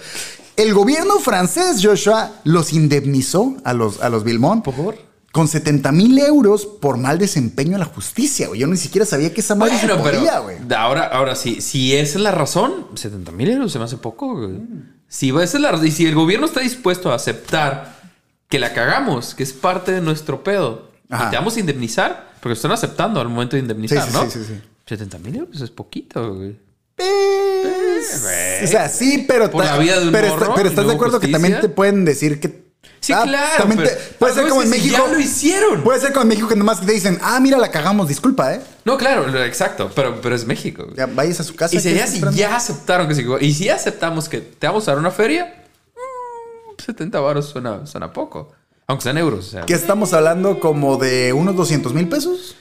[0.57, 4.97] El gobierno francés, Joshua, los indemnizó a los, a los Vilmont ¿Por favor?
[5.33, 8.61] Con 70 mil euros por mal desempeño en la justicia, güey.
[8.61, 10.57] Yo ni siquiera sabía que esa madre se Bueno, podía, pero güey.
[10.77, 14.35] ahora, ahora sí, si esa es la razón, 70 mil euros se me hace poco.
[14.37, 14.61] güey.
[15.09, 18.01] Si esa es la y si el gobierno está dispuesto a aceptar
[18.49, 21.27] que la cagamos, que es parte de nuestro pedo, Ajá.
[21.27, 24.31] y te vamos a indemnizar, porque están aceptando al momento de indemnizar, Sí, sí, ¿no?
[24.31, 24.61] sí, sí, sí.
[24.87, 26.57] 70 mil euros es poquito, güey.
[26.97, 29.51] Pues, o sea, sí, pero...
[29.51, 31.29] Por ta- la vida de un pero, morro está- pero y estás de acuerdo que
[31.29, 32.62] también te pueden decir que...
[33.03, 33.51] Sí, Ah, claro.
[33.59, 34.97] también te- puede ser como en México.
[34.97, 35.83] Ya lo hicieron.
[35.83, 38.61] Puede ser como en México que nomás te dicen, ah, mira, la cagamos, disculpa, ¿eh?
[38.85, 40.87] No, claro, exacto, pero, pero es México.
[40.97, 41.75] Ya vayas a su casa.
[41.75, 43.27] Y ¿qué sería si ya aceptaron que sí.
[43.41, 45.65] Y si aceptamos que te vamos a dar una feria,
[45.97, 48.53] mm, 70 baros suena, suena poco.
[48.87, 50.61] Aunque sean euros, o sea, ¿Qué estamos hablando?
[50.61, 52.57] ¿Como de unos 200 mil pesos?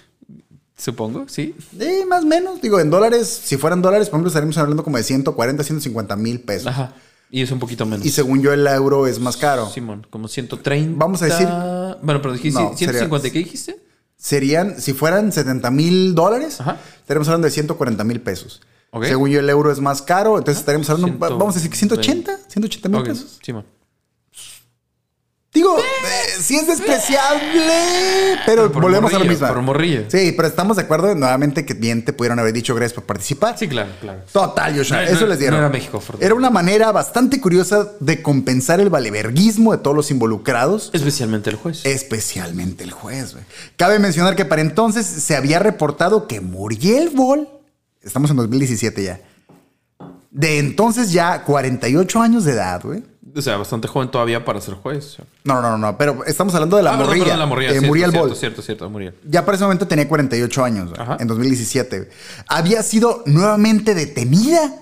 [0.77, 1.55] supongo, sí.
[1.79, 2.59] Eh, más o menos.
[2.59, 6.39] Digo, en dólares, si fueran dólares, por ejemplo, estaríamos hablando como de 140, 150 mil
[6.41, 6.65] pesos.
[6.67, 6.93] Ajá.
[7.31, 8.05] Y es un poquito menos.
[8.05, 9.69] Y según yo, el euro es más caro.
[9.69, 10.97] Simón, como 130.
[10.97, 11.47] Vamos a decir-
[12.03, 13.79] Bueno, pero dijiste No, 150, sería- ¿qué dijiste?
[14.17, 16.77] Serían, si fueran 70 mil dólares, Ajá.
[16.99, 18.61] estaríamos hablando de 140 mil pesos.
[19.03, 21.77] Según yo, el euro es más caro, entonces estaríamos hablando, Ciento vamos a decir que
[21.77, 23.39] 180, 180 mil Ok, pesos.
[23.41, 23.65] Simón.
[25.53, 25.83] Digo, eh,
[26.39, 29.45] sí es despreciable, pero volvemos a lo mismo.
[29.47, 30.05] por morrillo.
[30.07, 33.57] Sí, pero estamos de acuerdo nuevamente que bien te pudieron haber dicho gracias por participar.
[33.57, 34.21] Sí, claro, claro.
[34.31, 35.59] Total, Joshua, No, eso no, les dieron.
[35.59, 36.01] no era México.
[36.21, 41.57] Era una manera bastante curiosa de compensar el valeverguismo de todos los involucrados, Especialmente el
[41.57, 41.85] juez.
[41.85, 43.33] especialmente el juez.
[43.33, 43.43] güey.
[43.75, 47.49] Cabe mencionar que para entonces se había reportado que Muriel Bol,
[48.01, 49.19] estamos en 2017 ya,
[50.31, 53.03] de entonces ya 48 años de edad, güey.
[53.35, 55.17] O sea, bastante joven todavía para ser juez.
[55.43, 57.23] No, no, no, no, pero estamos hablando de la Ah, morrilla.
[57.25, 57.69] perdón, la morrilla.
[57.69, 58.37] eh, cierto, Muriel cierto, Bol.
[58.37, 59.13] Cierto, cierto, Muriel.
[59.27, 61.17] Ya para ese momento tenía 48 años, Ajá.
[61.19, 61.97] en 2017.
[61.99, 62.09] güey.
[62.47, 64.75] Había sido nuevamente detenida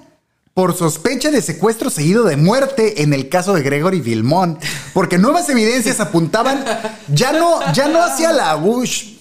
[0.53, 4.61] por sospecha de secuestro seguido de muerte en el caso de Gregory Vilmont,
[4.93, 6.65] porque nuevas evidencias apuntaban
[7.07, 9.15] ya no, ya no hacia la Bush,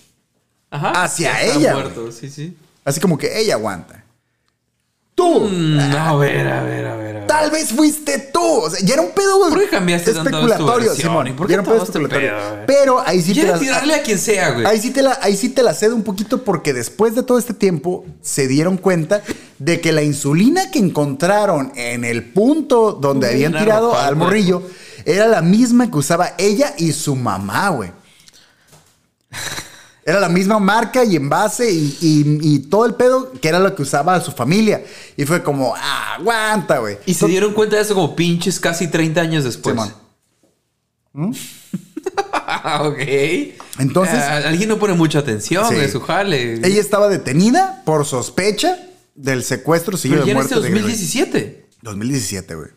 [0.70, 1.04] Ajá.
[1.04, 2.56] Hacia ella, muerto, sí, sí.
[2.84, 4.04] así como que ella aguanta.
[5.18, 7.16] Tú, Mm, a ver, a ver, a ver.
[7.16, 7.26] a ver.
[7.26, 8.40] tal vez fuiste tú.
[8.40, 10.94] O sea, ya era un pedo güey, ¿Por qué cambiaste especulatorio?
[10.94, 11.26] Simón.
[11.26, 12.30] ¿Y por ya era un pedo especulatorio.
[12.30, 12.62] pedo?
[12.68, 14.64] Pero ahí sí te las- tirarle a quien sea, güey.
[14.64, 17.36] Ahí sí, te la, ahí sí te la cedo un poquito porque después de todo
[17.36, 19.22] este tiempo se dieron cuenta
[19.58, 24.14] de que la insulina que encontraron en el punto donde Uy, habían tirado ropa, al
[24.14, 24.62] morrillo
[25.04, 27.90] era la misma que usaba ella y su mamá, güey.
[30.08, 33.74] Era la misma marca y envase y, y- y todo el pedo que era lo
[33.74, 34.82] que usaba su familia.
[35.18, 36.96] Y fue como, ah, aguanta, güey.
[37.04, 39.74] Y se dieron cuenta de eso como pinches casi 30 años después.
[39.74, 39.92] Simón.
[41.12, 41.32] ¿Mm?
[42.80, 42.98] ok.
[43.80, 45.74] Entonces- Ah, alguien no pone mucha atención Sí.
[45.74, 46.54] de su jale.
[46.54, 48.78] Ella estaba detenida por sospecha
[49.14, 50.92] del secuestro seguido de muerte este de Gregory.
[50.92, 51.66] 2017.
[51.82, 52.68] 2017, güey.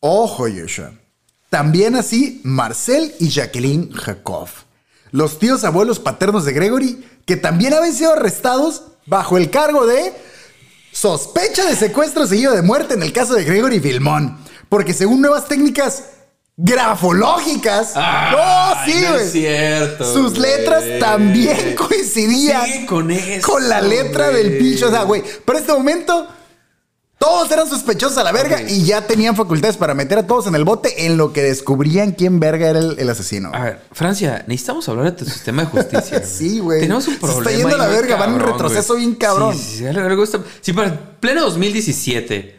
[0.00, 0.92] Ojo, Joshua.
[1.50, 4.48] También así, Marcel y Jacqueline Jacob.
[5.12, 10.12] Los tíos abuelos paternos de Gregory, que también habían sido arrestados bajo el cargo de
[10.92, 14.38] sospecha de secuestro seguido de muerte en el caso de Gregory Vilmón.
[14.68, 16.04] Porque según nuevas técnicas
[16.56, 20.12] grafológicas, ¡oh, sí, no es cierto.
[20.12, 24.58] Sus letras también coincidían Sigue con eso, con la letra del güey.
[24.58, 24.84] pinche.
[24.86, 26.26] O sea, güey, para este momento,
[27.26, 30.54] todos eran sospechosos a la verga y ya tenían facultades para meter a todos en
[30.54, 33.50] el bote en lo que descubrían quién verga era el, el asesino.
[33.52, 36.22] A ver, Francia, necesitamos hablar de tu sistema de justicia.
[36.24, 36.80] Sí, güey.
[36.82, 37.58] Tenemos un Se está problema.
[37.58, 39.54] yendo a la verga, van en retroceso bien cabrón.
[39.54, 42.56] Sí, sí, sí, está- sí, para pleno 2017.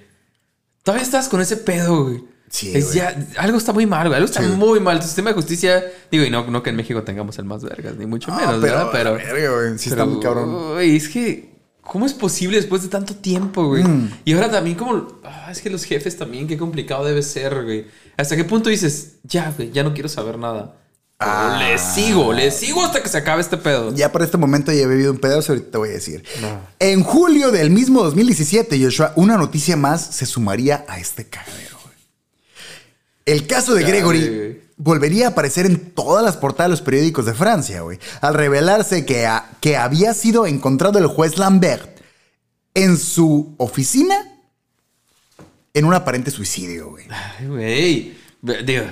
[0.84, 2.24] Todavía estás con ese pedo, güey.
[2.50, 4.16] Sí, Es ya, algo está muy mal, güey.
[4.16, 4.48] Algo está Sí.
[4.48, 5.00] muy mal.
[5.00, 7.96] Tu sistema de justicia, digo, y no, no que en México tengamos el más vergas,
[7.98, 8.88] ni mucho Ah, menos, ¿verdad?
[8.92, 10.74] Pero, verga, güey, sí está pero, muy cabrón.
[10.74, 11.57] güey, es que,
[11.88, 13.84] ¿cómo es posible después de tanto tiempo, güey?
[13.84, 14.12] Mm.
[14.26, 17.88] Y ahora también, como, ah, es que los jefes también, qué complicado debe ser, güey.
[18.18, 20.76] ¿Hasta qué punto dices, ya, güey, ya no quiero saber nada?
[21.20, 21.58] Ah.
[21.60, 23.92] Le sigo, le sigo hasta que se acabe este pedo.
[23.96, 26.24] Ya para este momento ya he bebido un pedazo, ahorita te voy a decir.
[26.42, 26.60] No.
[26.80, 31.78] En julio del mismo 2017, Joshua, una noticia más se sumaría a este cagadero.
[33.26, 34.67] El caso de Gregory.
[34.78, 39.06] Volvería a aparecer en todas las portadas de los periódicos de Francia, güey, al revelarse
[39.06, 41.98] que, a- que había sido encontrado el juez Lambert
[42.74, 44.16] en su oficina
[45.74, 47.06] en un aparente suicidio, güey.
[47.10, 48.18] Ay, güey.
[48.66, 48.84] Digo,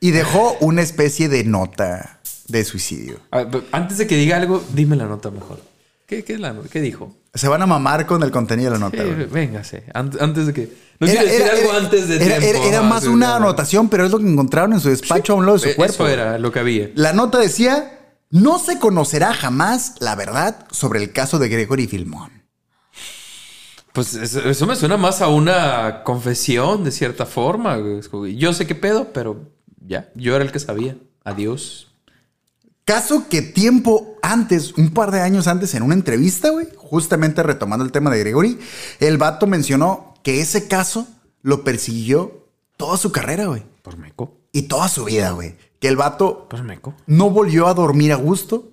[0.00, 3.18] Y dejó una especie de nota de suicidio.
[3.32, 5.60] ver, antes de que diga algo, dime la nota mejor.
[6.06, 7.16] ¿Qué, qué, dijo?
[7.34, 9.26] Se van a mamar con el contenido de la nota, güey.
[9.26, 9.84] véngase.
[9.92, 10.72] An- Antes de que.
[11.00, 12.64] No Era, quiero decir era- algo era- antes de era- tiempo.
[12.64, 15.32] era- ajá, más sí, una sí, anotación, pero es lo que encontraron en su despacho
[15.32, 15.94] a un lado de su Eh, cuerpo.
[15.94, 16.90] Eso era lo que había.
[16.94, 17.98] La nota decía:
[18.30, 22.30] No se conocerá jamás la verdad sobre el caso de Gregory Filmón.
[23.92, 27.78] Pues eso, eso me suena más a una confesión de cierta forma.
[28.36, 29.50] Yo sé qué pedo, pero
[29.86, 30.96] ya, yo era el que sabía.
[31.24, 31.94] Adiós.
[32.86, 37.84] Caso que tiempo antes, un par de años antes, en una entrevista, güey, justamente retomando
[37.84, 38.58] el tema de Gregory,
[39.00, 41.08] el vato mencionó que ese caso
[41.42, 43.64] lo persiguió toda su carrera, güey.
[43.82, 44.38] Por meco.
[44.52, 45.56] Y toda su vida, güey.
[45.80, 46.94] Que el vato Por meco.
[47.06, 48.70] no volvió a dormir a gusto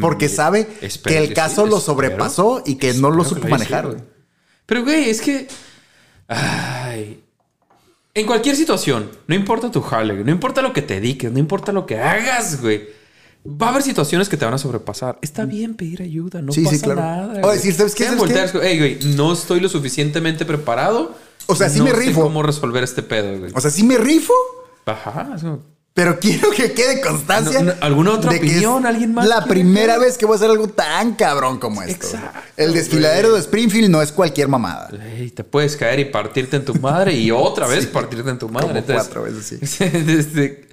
[0.00, 1.80] porque sabe Mm, espero que el caso sí, lo espero.
[1.80, 3.98] sobrepasó y que no lo supo lo manejar, güey.
[4.66, 5.48] Pero, güey, es que.
[6.28, 7.22] Ay.
[8.14, 11.72] En cualquier situación, no importa tu jale, no importa lo que te dediques, no importa
[11.72, 12.88] lo que hagas, güey.
[13.44, 15.18] Va a haber situaciones que te van a sobrepasar.
[15.20, 17.00] Está bien pedir ayuda, no Sí, sí, pasa claro.
[17.00, 17.40] nada.
[17.46, 18.04] O decir, ¿sabes qué?
[18.04, 21.14] ¿Sabes voltear, "Ey, güey, no estoy lo suficientemente preparado.
[21.46, 22.22] O sea, sí no me sé rifo.
[22.22, 23.50] cómo resolver este pedo, güey.
[23.54, 24.32] O sea, sí me rifo,
[24.86, 25.36] Ajá.
[25.92, 27.60] pero quiero que quede constancia.
[27.62, 28.86] No, no, ¿alguna otra de que es opinión?
[28.86, 32.06] ¿Alguien más La primera vez que voy a hacer algo tan cabrón como esto.
[32.06, 33.40] Exacto, El desfiladero güey.
[33.40, 34.88] de Springfield no es cualquier mamada.
[35.18, 37.90] Ey, te puedes caer y partirte en tu madre y otra vez Sí.
[37.92, 38.68] partirte en tu madre.
[38.68, 39.84] Como Entonces, cuatro veces, sí.
[40.06, 40.68] desde-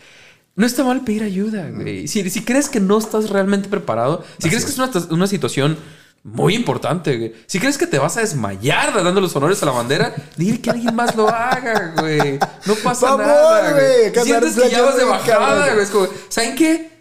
[0.55, 2.07] no está mal pedir ayuda, güey.
[2.07, 5.77] Si, si crees que no estás realmente preparado, si crees que es una, una situación
[6.23, 7.33] muy importante, güey.
[7.45, 10.69] Si crees que te vas a desmayar dando los honores a la bandera, dile que
[10.69, 12.39] alguien más lo haga, güey.
[12.65, 15.83] No pasa favor, nada, güey, Sientes que ya vas de bajada, güey.
[15.83, 16.91] Es como, ¿saben qué?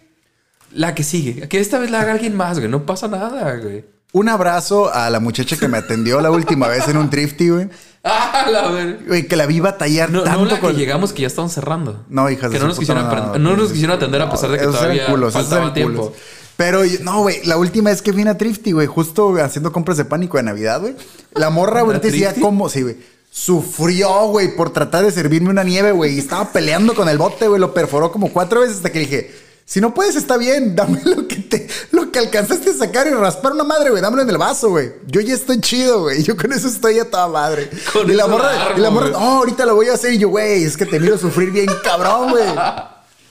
[0.72, 1.48] La que sigue.
[1.48, 2.70] Que esta vez la haga alguien más, güey.
[2.70, 3.84] No pasa nada, güey.
[4.12, 7.68] Un abrazo a la muchacha que me atendió la última vez en un thrifty, güey.
[8.10, 9.00] Ah, la ver.
[9.06, 10.72] Güey, que la vi batallar No, tanto no la con...
[10.72, 12.04] que llegamos que ya estaban cerrando.
[12.08, 13.20] No, hijas Que de no nos, quisieron madre.
[13.20, 16.06] aprend- no nos quisieron atender a pesar de que todavía culos, faltaba tiempo.
[16.06, 16.16] culos.
[16.56, 19.96] Pero yo- no, güey, la última vez que vine a Thrifty, güey, justo haciendo compras
[19.98, 20.94] de pánico de Navidad, güey.
[21.34, 22.96] La morra, güey, ¿A te decía cómo, sí, güey.
[23.30, 26.14] Sufrió, güey, por tratar de servirme una nieve, güey.
[26.14, 27.60] Y estaba peleando con el bote, güey.
[27.60, 29.30] Lo perforó como cuatro veces hasta que dije,
[29.70, 30.74] si no puedes, está bien.
[30.76, 34.00] Dame lo que te, lo que alcanzaste a sacar y raspar una madre, güey.
[34.00, 34.92] Dámelo en el vaso, güey.
[35.06, 36.22] Yo ya estoy chido, güey.
[36.22, 37.68] Yo con eso estoy a toda madre.
[37.92, 40.14] Con y la morra, y la morra, no, ahorita lo voy a hacer.
[40.14, 42.48] Y yo, güey, es que te miro sufrir bien cabrón, güey.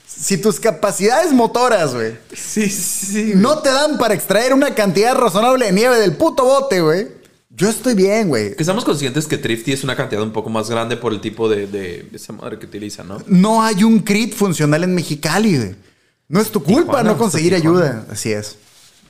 [0.06, 3.32] Si tus capacidades motoras, güey, Sí, sí.
[3.34, 7.08] no te dan para extraer una cantidad razonable de nieve del puto bote, güey.
[7.50, 8.54] Yo estoy bien, güey.
[8.54, 11.48] Que estamos conscientes que Thrifty es una cantidad un poco más grande por el tipo
[11.48, 13.18] de, de esa madre que utilizan, ¿no?
[13.26, 15.74] No hay un crit funcional en Mexicali, güey.
[16.28, 18.04] No es tu culpa Tijuana, no conseguir ayuda.
[18.10, 18.56] Así es.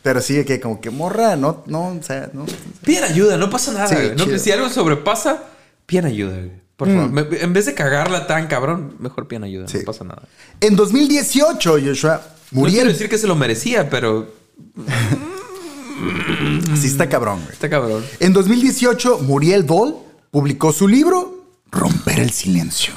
[0.03, 2.47] Pero sí, que como que morra, no, no, o sea, no.
[2.85, 3.89] Piden ayuda, no pasa nada.
[3.89, 4.14] Sí, güey.
[4.14, 4.27] no.
[4.27, 4.39] Mm.
[4.39, 5.43] si algo sobrepasa,
[5.87, 6.53] piden ayuda, güey.
[6.77, 7.11] Por favor.
[7.11, 9.66] Me- en vez de cagarla tan cabrón, mejor piden ayuda.
[9.66, 9.79] Sí.
[9.79, 10.23] No pasa nada.
[10.61, 14.33] En 2018, Joshua, No quiero decir que se lo merecía, pero
[16.81, 17.53] Sí, está cabrón, güey.
[17.53, 18.05] está cabrón.
[18.21, 19.97] En 2018, Muriel Doll
[20.31, 22.95] publicó su libro Romper el silencio.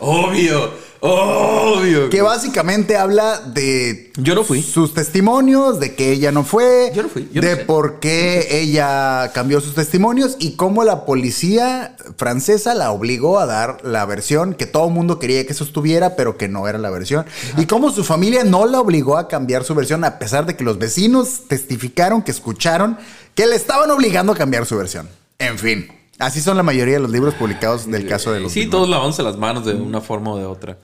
[0.00, 0.87] Obvio.
[1.00, 2.10] Obvio.
[2.10, 4.62] Que básicamente habla de Yo no fui.
[4.62, 7.64] sus testimonios, de que ella no fue, Yo no fui, yo no de sé.
[7.64, 13.78] por qué ella cambió sus testimonios y cómo la policía francesa la obligó a dar
[13.84, 17.26] la versión que todo el mundo quería que sostuviera, pero que no era la versión.
[17.56, 20.64] Y cómo su familia no la obligó a cambiar su versión, a pesar de que
[20.64, 22.98] los vecinos testificaron que escucharon
[23.34, 25.08] que le estaban obligando a cambiar su versión.
[25.38, 25.86] En fin,
[26.18, 28.78] así son la mayoría de los libros publicados del caso de los Sí, Bilbao.
[28.80, 30.76] todos lavándose las manos de una forma o de otra.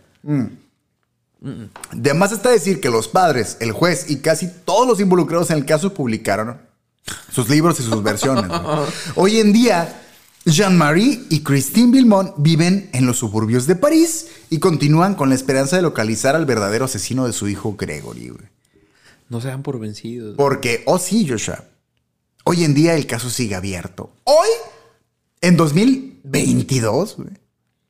[1.92, 5.58] De más está decir que los padres, el juez y casi todos los involucrados en
[5.58, 6.58] el caso publicaron
[7.30, 8.48] sus libros y sus versiones.
[8.48, 8.84] ¿no?
[9.14, 10.02] Hoy en día,
[10.46, 15.76] Jean-Marie y Christine Villemont viven en los suburbios de París y continúan con la esperanza
[15.76, 18.28] de localizar al verdadero asesino de su hijo Gregory.
[18.28, 18.48] güey.
[19.28, 20.36] No se dan por vencidos.
[20.36, 21.64] Porque, oh sí, Joshua,
[22.44, 24.12] hoy en día el caso sigue abierto.
[24.24, 24.48] Hoy,
[25.40, 27.30] en 2022, güey.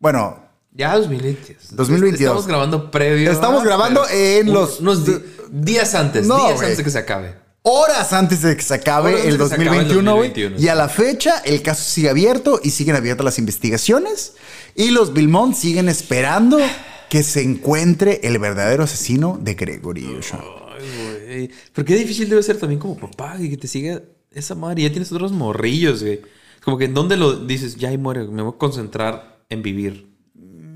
[0.00, 0.43] bueno,
[0.76, 1.76] Ya 2022.
[1.76, 2.20] 2022.
[2.20, 3.30] Estamos grabando previo.
[3.30, 5.02] Estamos grabando en un- los- Unos
[5.50, 6.26] días antes.
[6.26, 7.34] No, días antes de que se acabe.
[7.62, 10.28] horas antes de que se acabe el antes de que se acabe el 2021, güey.
[10.30, 14.34] 2021, Y a la fecha, el caso sigue abierto y siguen abiertas las investigaciones.
[14.74, 16.58] Y los Vilmont siguen esperando
[17.08, 20.04] que se encuentre el verdadero asesino de Gregory.
[20.32, 21.50] Ay, güey.
[21.72, 24.02] Pero qué difícil debe ser también como papá y que te siga
[24.32, 24.82] esa madre.
[24.82, 26.20] Ya tienes otros morrillos, güey.
[26.64, 28.24] Como que en dónde lo dices, ya ahí muere.
[28.26, 30.12] Me voy a concentrar en vivir.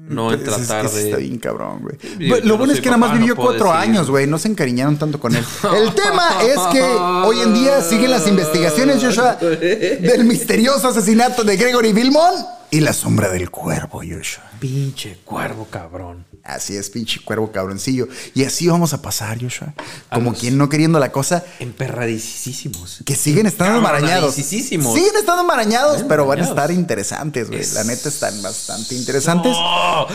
[0.09, 1.23] No en Pues es que tratar sí Está de.
[1.23, 1.97] bien cabrón, güey.
[2.19, 3.81] Yo Lo no bueno es que nada más no vivió cuatro decir.
[3.91, 4.27] años, güey.
[4.27, 5.45] No se encariñaron tanto con él.
[5.77, 11.57] El tema es que hoy en día siguen las investigaciones, Joshua, del misterioso asesinato de
[11.57, 14.45] Gregory Vilmont y la sombra del cuervo, Joshua.
[14.59, 16.27] Pinche cuervo, cabrón.
[16.49, 18.09] Así es, pinche cuervo cabroncillo.
[18.35, 19.75] Y así vamos a pasar, Joshua.
[20.11, 23.03] Como quien no queriendo la cosa, Emperradicísimos.
[23.05, 24.35] que siguen estando enmarañados.
[24.35, 27.63] Siguen estando enmarañados, pero van a estar interesantes, güey.
[27.75, 29.53] La neta están bastante interesantes.
[29.55, 30.07] ¡Oh!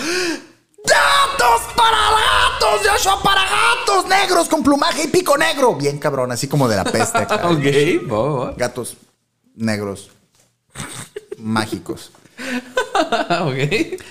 [0.85, 2.81] ¡Gatos para gatos!
[2.91, 4.07] ¡Joshua para gatos!
[4.09, 5.75] Negros con plumaje y pico negro.
[5.75, 7.19] Bien cabrón, así como de la peste.
[7.19, 7.41] acá.
[7.49, 8.97] Ok, va, Gatos
[9.55, 10.09] negros
[11.37, 12.11] mágicos.
[13.41, 14.01] Ok.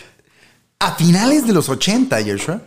[0.84, 2.60] A finales de los 80, Joshua,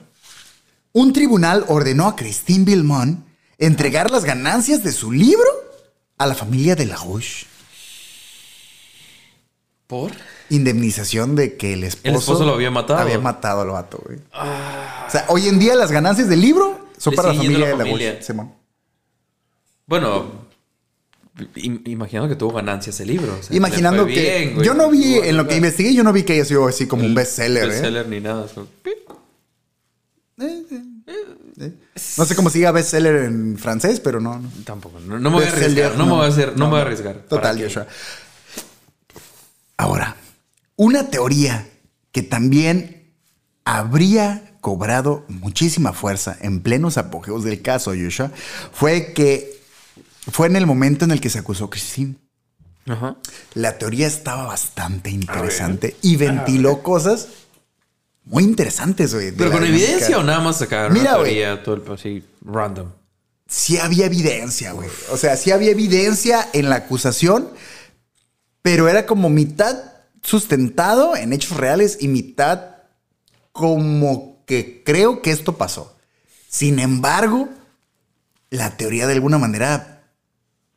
[0.94, 5.50] un tribunal ordenó a Christine Villemont entregar las ganancias de su libro
[6.18, 7.46] a la familia de la Rouge.
[9.86, 10.14] ¿Por?
[10.50, 13.00] Indemnización de que el esposo, El esposo lo había matado.
[13.00, 14.20] Había matado al vato, güey.
[14.32, 17.66] O sea, hoy en día las ganancias del libro son Le para la familia la
[17.66, 18.22] de la familia.
[18.22, 18.54] Simón.
[19.88, 20.45] Bueno,
[21.56, 23.38] imaginando que tuvo ganancias el libro.
[23.40, 24.14] o sea, Imaginando que.
[24.14, 24.66] fue bien, güey.
[24.66, 27.04] yo no vi, en lo que investigué, yo no vi que haya sido así como
[27.06, 27.68] un bestseller, ¿eh?
[27.68, 28.48] bestseller ni nada.
[28.48, 28.68] solo-
[32.18, 34.40] No sé cómo siga bestseller en francés, pero no.
[34.40, 34.50] no.
[34.66, 35.00] Tampoco.
[35.00, 35.96] No, no me voy a arriesgar.
[35.98, 36.58] No, me voy a hacer.
[36.58, 37.16] No, me voy a arriesgar.
[37.30, 37.62] Total.
[37.62, 37.88] Joshua.
[39.78, 40.16] Ahora,
[40.76, 41.68] una teoría
[42.12, 43.12] que también
[43.66, 48.32] habría cobrado muchísima fuerza en plenos apogeos del caso, Joshua,
[48.72, 49.55] fue que
[50.32, 52.16] fue en el momento en el que se acusó Christine.
[52.88, 53.16] Ajá.
[53.56, 57.28] La teoría estaba bastante interesante y ventiló cosas
[58.26, 59.32] muy interesantes, güey.
[59.32, 61.34] ¿Pero con evidencia o nada más sacar Mira, una güey.
[61.36, 62.90] teoría todo el así random?
[63.48, 64.90] sí había evidencia, güey.
[65.12, 67.50] O sea, sí había evidencia en la acusación,
[68.62, 69.78] pero era como mitad
[70.24, 72.62] sustentado en hechos reales y mitad
[73.52, 75.96] como que creo que esto pasó.
[76.50, 77.50] Sin embargo,
[78.50, 79.95] la teoría de alguna manera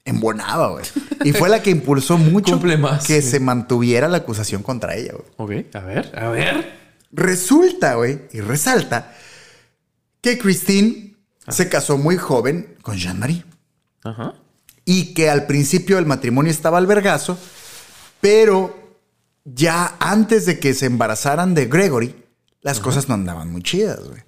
[0.08, 0.84] embonaba, güey.
[1.24, 3.30] Y fue la que impulsó mucho más, que sí.
[3.30, 5.64] se mantuviera la acusación contra ella, güey.
[5.64, 6.78] Ok, a ver, a ver.
[7.12, 9.14] Resulta, güey, y resalta
[10.20, 11.16] que Christine
[11.48, 13.44] se casó muy joven con Jean-Marie
[14.04, 14.34] Ajá.
[14.84, 17.38] y que al principio el matrimonio estaba al vergazo,
[18.20, 18.98] pero
[19.44, 22.14] ya antes de que se embarazaran de Gregory,
[22.60, 24.22] las cosas no andaban muy chidas, güey.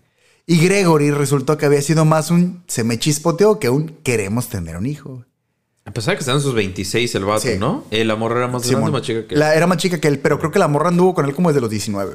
[0.47, 4.77] Y Gregory resultó que había sido más un se me chispoteó que un queremos tener
[4.77, 5.25] un hijo.
[5.91, 7.59] A pesar de que están en sus 26 el vato, Sí.
[7.59, 7.85] ¿no?
[7.91, 8.93] El amor era más grande, Simón.
[8.93, 11.15] más chica que La- era más chica que él, pero creo que la morra anduvo
[11.15, 12.15] con él como desde los 19.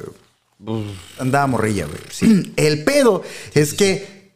[0.58, 0.84] güey.
[1.18, 2.00] Andaba morrilla, güey.
[2.10, 2.52] Sí.
[2.56, 3.22] El pedo
[3.54, 4.32] es que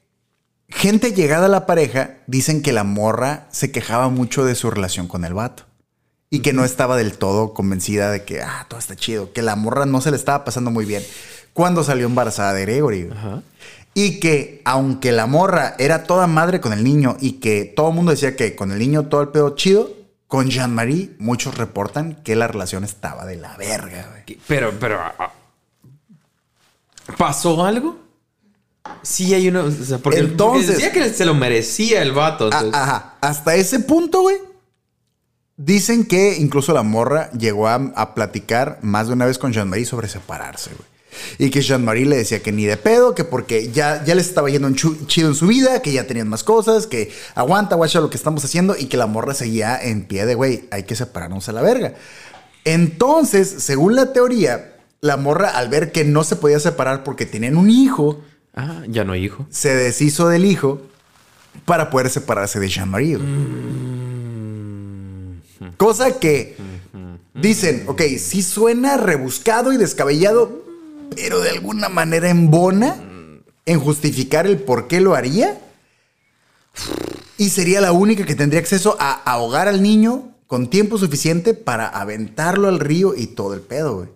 [0.68, 5.08] gente llegada a la pareja dicen que la morra se quejaba mucho de su relación
[5.08, 5.64] con el vato.
[6.32, 9.32] Y que no estaba del todo convencida de que, ah, todo está chido.
[9.32, 11.02] Que la morra no se le estaba pasando muy bien
[11.54, 13.08] cuando salió embarazada de Gregory.
[13.10, 13.42] Ajá.
[13.94, 17.94] Y que aunque la morra era toda madre con el niño y que todo el
[17.94, 19.92] mundo decía que con el niño todo el pedo chido,
[20.28, 24.38] con Jean-Marie muchos reportan que la relación estaba de la verga, güey.
[24.46, 25.00] Pero, pero.
[25.00, 25.32] ah,
[27.18, 27.98] ¿Pasó algo?
[29.02, 29.64] Sí, hay uno.
[29.64, 32.48] O sea, porque, Entonces- porque decía que se lo merecía el vato.
[32.52, 33.14] Ah, ajá.
[33.20, 34.36] Hasta ese punto, güey.
[35.56, 39.84] Dicen que incluso la morra llegó a, a platicar más de una vez con Jean-Marie
[39.84, 40.88] sobre separarse, güey.
[41.38, 44.48] Y que Jean-Marie le decía que ni de pedo, que porque ya, ya les estaba
[44.50, 48.10] yendo un chido en su vida, que ya tenían más cosas, que aguanta, guacha, lo
[48.10, 51.48] que estamos haciendo, y que la morra seguía en pie de, güey, hay que separarnos
[51.48, 51.94] a la verga.
[52.64, 57.56] Entonces, según la teoría, la morra, al ver que no se podía separar porque tenían
[57.56, 58.20] un hijo,
[58.54, 59.46] Ah, ya no hay hijo.
[59.50, 60.82] se deshizo del hijo
[61.64, 63.16] para poder separarse de Jean-Marie.
[63.16, 63.28] güey.
[65.76, 66.56] Cosa que
[67.34, 70.59] dicen, ok, sí suena rebuscado y descabellado,
[71.14, 72.96] pero de alguna manera embona
[73.66, 75.58] en justificar el por qué lo haría.
[77.36, 81.86] Y sería la única que tendría acceso a ahogar al niño con tiempo suficiente para
[81.86, 84.08] aventarlo al río y todo el pedo, güey.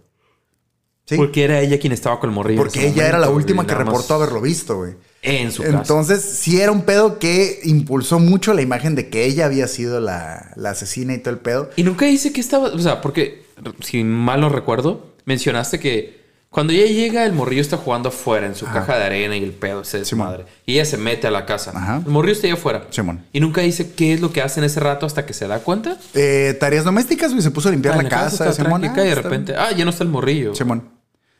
[1.06, 1.16] ¿Sí?
[1.16, 2.62] Porque era ella quien estaba con el morrillo.
[2.62, 4.94] Porque ella era la última güey, que reportó haberlo visto, güey.
[5.22, 5.78] En su casa.
[5.78, 10.00] Entonces, sí era un pedo que impulsó mucho la imagen de que ella había sido
[10.00, 11.70] la, la asesina y todo el pedo.
[11.76, 12.68] Y nunca dice que estaba.
[12.68, 13.44] O sea, porque,
[13.80, 16.23] si mal no recuerdo, mencionaste que
[16.54, 19.50] cuando ella llega, el morrillo está jugando afuera en su caja de arena y el
[19.50, 20.44] pedo se desmadre.
[20.66, 21.72] Y ella se mete a la casa.
[21.74, 22.00] Ajá.
[22.06, 22.86] El morrillo está ahí afuera.
[22.90, 23.24] Simón.
[23.32, 25.58] Y nunca dice qué es lo que hace en ese rato hasta que se da
[25.58, 25.96] cuenta.
[26.14, 28.52] Eh, tareas domésticas, güey, se puso a limpiar Ah, la, casa.
[28.52, 30.54] Simón, ah, y de está repente, ah, ya no está el morrillo.
[30.54, 30.90] Simón.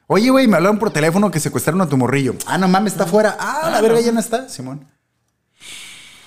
[0.08, 2.34] Oye, güey, me hablaron por teléfono que secuestraron a tu morrillo.
[2.46, 3.36] Ah, no mames, está afuera.
[3.38, 4.84] Ah, la verga ya no está, Simón.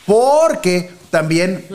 [0.08, 1.66] Porque también,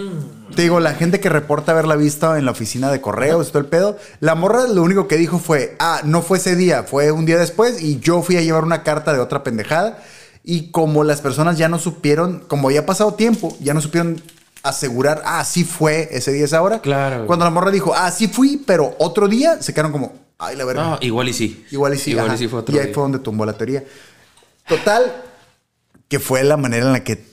[0.57, 3.66] te digo, la gente que reporta haberla visto en la oficina de correos todo el
[3.66, 7.26] pedo, la morra lo único que dijo fue, ah, no fue ese día, fue un
[7.26, 10.03] día después y yo fui a llevar una carta de otra pendejada.
[10.45, 14.20] Y como las personas ya no supieron, como ya ha pasado tiempo, ya no supieron
[14.62, 16.80] asegurar, ah, sí fue ese día, esa hora.
[16.80, 17.26] Claro.
[17.26, 20.64] Cuando la morra dijo, ah, sí fui, pero otro día, se quedaron como, ay, la
[20.64, 20.83] verga.
[20.83, 21.64] No, igual y sí.
[21.70, 22.12] Igual y sí.
[22.12, 22.35] Igual ajá.
[22.37, 22.95] y sí fue otro y ahí día.
[22.95, 23.85] fue donde tumbó la teoría.
[24.66, 25.22] Total,
[26.09, 27.32] que fue la manera en la que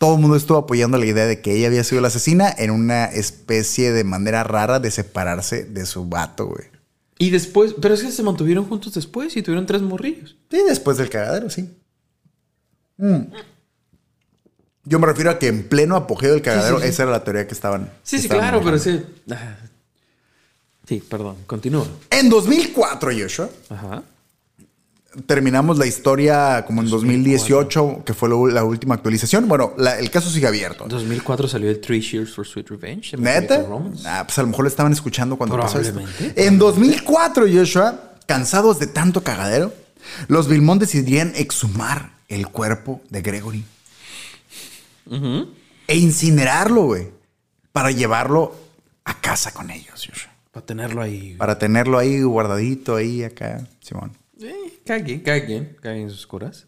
[0.00, 2.70] todo el mundo estuvo apoyando la idea de que ella había sido la asesina en
[2.70, 6.64] una especie de manera rara de separarse de su vato, güey.
[7.18, 10.38] Y después, pero es que se mantuvieron juntos después y tuvieron tres morrillos.
[10.50, 11.68] Sí, después del cagadero, sí.
[12.96, 13.24] Mm.
[14.84, 16.88] Yo me refiero a que en pleno apogeo del cagadero, sí, sí.
[16.88, 17.92] esa era la teoría que estaban.
[18.02, 19.02] Sí, sí, estaban claro, pero sí.
[19.30, 19.58] Ah.
[20.88, 21.86] Sí, perdón, continúa.
[22.08, 24.02] En 2004, Joshua, Ajá.
[25.26, 29.48] Terminamos la historia como en 2018, que fue lo- la última actualización.
[29.48, 30.84] Bueno, la- el caso sigue abierto.
[30.84, 33.16] En 2004 salió el Three Years for Sweet Revenge.
[33.18, 33.66] ¿Neta?
[34.06, 36.00] Ah, pues a lo mejor lo estaban escuchando cuando pasó esto.
[36.36, 39.72] En 2004, Joshua, cansados de tanto cagadero,
[40.28, 43.64] los Vilmont decidían exhumar el cuerpo de Gregory
[45.88, 47.08] e incinerarlo, güey,
[47.72, 48.54] para llevarlo
[49.04, 50.30] a casa con ellos, Joshua.
[50.52, 51.34] Para tenerlo ahí.
[51.36, 54.12] Para tenerlo ahí guardadito, ahí acá, Simón.
[54.90, 56.66] Cada quien, cada quien, cada quien en sus curas.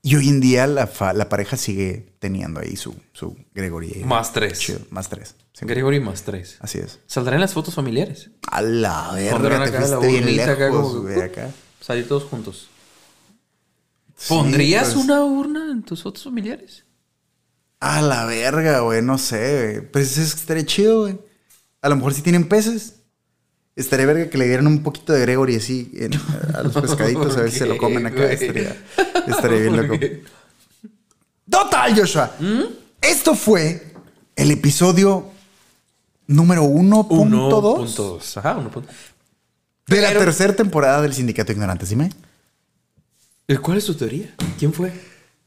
[0.00, 4.02] Y hoy en día la, fa- la pareja sigue teniendo ahí su, su Gregory.
[4.02, 4.58] Más tres.
[4.58, 5.34] Chido, más tres.
[5.52, 6.56] Sí, Gregory más tres.
[6.60, 7.00] Así es.
[7.06, 8.30] Saldrán las fotos familiares.
[8.50, 11.50] A la verga, te fuiste bien urnita acá lejos, como- güey, acá.
[11.82, 12.70] Salir todos juntos.
[14.16, 15.04] Sí, ¿Pondrías pues.
[15.04, 16.86] una urna en tus fotos familiares?
[17.80, 19.90] A la verga, güey, no sé, güey.
[19.90, 21.18] Pues es estaría chido, güey.
[21.82, 22.99] A lo mejor si tienen peces.
[23.80, 26.12] Estaría verga que le dieran un poquito de Gregory así en-
[26.54, 28.16] a los pescaditos, a ver si se lo comen acá.
[28.22, 28.34] güey?
[28.34, 28.76] Estaría,
[29.26, 29.98] estaría bien ¿Por loco.
[30.00, 30.22] qué?
[31.48, 32.34] Total, Joshua.
[32.38, 32.62] ¿Mm?
[33.00, 33.92] Esto fue
[34.36, 35.26] el episodio
[36.26, 38.36] número 1.2 1.2.
[38.36, 38.82] Ajá, 1.2.
[39.88, 41.88] de la Pero- tercera temporada del Sindicato de Ignorantes.
[41.88, 42.10] Dime.
[43.62, 44.32] ¿Cuál es tu teoría?
[44.58, 44.92] ¿Quién fue?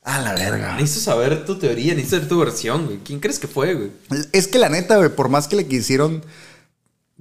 [0.03, 0.75] A la verga.
[0.75, 2.97] Necesito saber tu teoría, necesito saber tu versión, güey.
[2.97, 3.91] ¿Quién crees que fue, güey?
[4.33, 6.21] Es que la neta, güey, por más que le quisieron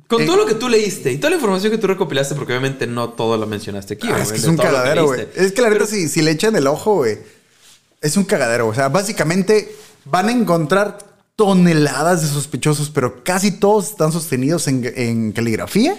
[0.08, 2.52] Con Eh, todo lo que tú leíste y toda la información que tú recopilaste, porque
[2.52, 4.08] obviamente no todo lo mencionaste aquí.
[4.10, 5.26] Ah, es que un cagadero, güey.
[5.34, 7.18] Es que la verdad, Pero- si, si le echan el ojo, güey,
[8.00, 8.68] es un cagadero.
[8.68, 9.74] O sea, básicamente
[10.04, 10.98] van a encontrar
[11.36, 15.96] toneladas de sospechosos, pero casi todos están sostenidos en, en caligrafía,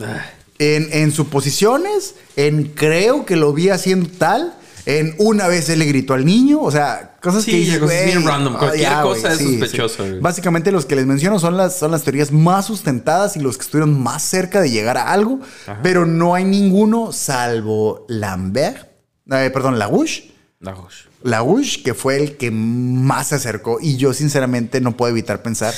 [0.00, 0.24] Ah,
[0.58, 4.54] en, en suposiciones, en creo que lo vi haciendo tal,
[4.86, 8.04] en una vez él le gritó al niño, o sea, cosas Sí, que dices, cosas
[8.04, 8.54] bien random.
[8.56, 10.20] ah, Cualquier cosa es sospechoso, güey.
[10.20, 13.62] Básicamente los que les menciono son las, son las teorías más sustentadas y los que
[13.62, 15.40] estuvieron más cerca de llegar a algo,
[15.82, 18.88] pero no hay ninguno salvo Lambert,
[19.30, 20.32] eh, perdón, Lagouche.
[20.60, 21.04] la gosh.
[21.22, 25.72] Lagouche, que fue el que más se acercó y yo sinceramente no puedo evitar pensar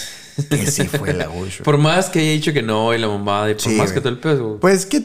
[0.51, 1.63] que sí fue Lagouche.
[1.63, 4.01] Por más que haya dicho que no y la mamada y por Sí, más que
[4.01, 4.59] todo el güey.
[4.59, 5.01] Pues que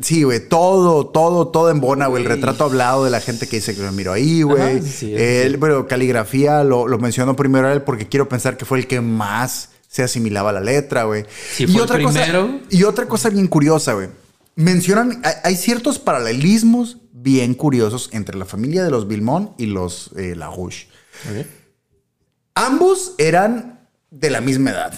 [0.00, 2.22] sí, güey, todo, todo, todo en bona, güey.
[2.22, 4.82] El retrato hablado de la gente que dice que lo miro ahí, güey.
[4.82, 5.58] Sí, Él.
[5.58, 9.00] Pero caligrafía lo, lo menciono primero a él porque quiero pensar que fue el que
[9.00, 11.24] más se asimilaba a la letra, güey.
[11.52, 12.46] Sí, fue el primero.
[12.46, 14.08] Cosa, y otra cosa bien curiosa, güey.
[14.56, 20.10] Mencionan, hay, hay ciertos paralelismos bien curiosos entre la familia de los Vilmont y los
[20.16, 20.88] eh, Larouche.
[22.54, 24.94] Ambos eran de la misma edad.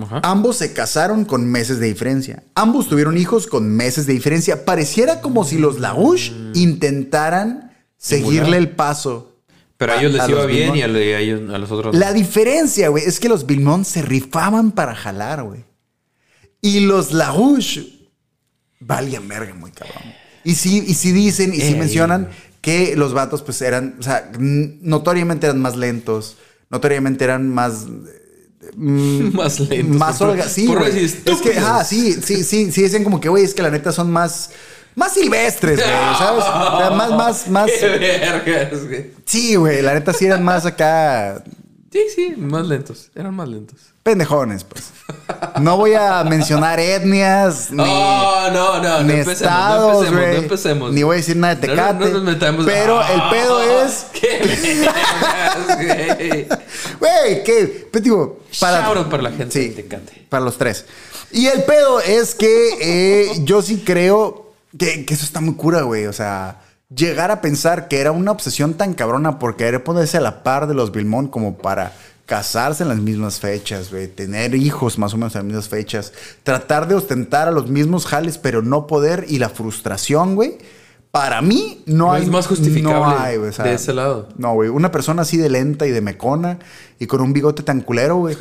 [0.00, 0.20] Ajá.
[0.22, 2.42] Ambos se casaron con meses de diferencia.
[2.54, 4.64] Ambos tuvieron hijos con meses de diferencia.
[4.64, 9.36] Pareciera como si los Larouche intentaran seguirle el paso.
[9.76, 11.70] Pero a a- ellos les a iba bien y a, le- a ellos, a los
[11.70, 11.94] otros.
[11.96, 15.64] La diferencia, güey, es que los Vilmont se rifaban para jalar, güey.
[16.60, 18.08] Y los Larouche
[18.80, 20.02] valían verga muy cabrón.
[20.44, 22.28] Y sí, y sí dicen y sí Eh, mencionan
[22.60, 26.36] que los vatos pues eran, o sea, notoriamente eran más lentos,
[26.70, 27.86] notoriamente eran más...
[28.74, 29.96] mm, Más lentos.
[29.96, 30.70] Más holga- sí,
[31.24, 33.92] Es que, ah, sí, sí, sí, sí, dicen como que, güey, es que la neta
[33.92, 34.50] son más...
[34.94, 35.88] Más silvestres, güey,
[36.18, 36.42] ¿sabes?
[36.44, 37.70] O sea, más, más, más...
[37.70, 39.12] ¡Qué vergas, güey!
[39.24, 41.42] Sí, güey, la neta sí eran más acá
[41.92, 43.10] Sí, sí, más lentos.
[43.14, 43.78] Eran más lentos.
[44.08, 44.84] Pendejones, pues.
[45.60, 50.42] No voy a mencionar etnias, ni, Oh, no, no, no empecemos, estados, no empecemos, no
[50.42, 50.92] empecemos.
[50.92, 52.04] Ni voy a decir nada de Tecate.
[52.06, 52.64] no nos metamos.
[52.64, 54.88] Pero Ah, el pedo es, ¡Qué
[55.76, 56.46] güey!
[56.98, 58.80] güey, que, pues, digo, para,
[59.22, 59.68] la gente Sí.
[59.68, 60.26] de Tecate.
[60.30, 60.86] para los tres.
[61.30, 65.82] Y el pedo es que eh, yo sí creo que, que eso está muy cura,
[65.82, 66.06] güey.
[66.06, 66.60] O sea,
[66.94, 70.66] llegar a pensar que era una obsesión tan cabrona por querer ponerse a la par
[70.66, 71.92] de los Vilmont como para
[72.28, 76.12] casarse en las mismas fechas, güey, tener hijos más o menos en las mismas fechas,
[76.42, 80.58] tratar de ostentar a los mismos jales, pero no poder y la frustración, güey.
[81.10, 83.94] Para mí no, No hay es más justificable no hay, güey, o sea, de ese
[83.94, 84.28] lado.
[84.36, 86.58] No, güey, una persona así de lenta y de mecona
[86.98, 88.36] y con un bigote tan culero, güey.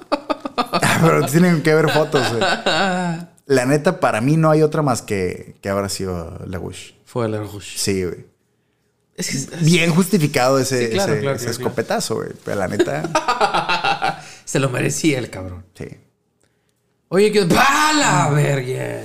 [1.02, 2.40] Pero tienen que ver fotos, güey.
[2.40, 6.94] La neta, para mí no hay otra más que, que habrá sido Lagush.
[7.04, 7.76] Fue el Rush.
[7.76, 8.24] Sí, güey.
[9.16, 11.68] Es que es- Bien justificado ese, Sí, claro, ese, claro, ese claro, claro.
[11.68, 12.30] escopetazo, güey.
[12.44, 15.64] Pero la neta, se lo merecía el cabrón.
[15.78, 15.86] sí.
[17.08, 17.44] Oye, que.
[17.44, 19.02] ¡Pa la verga!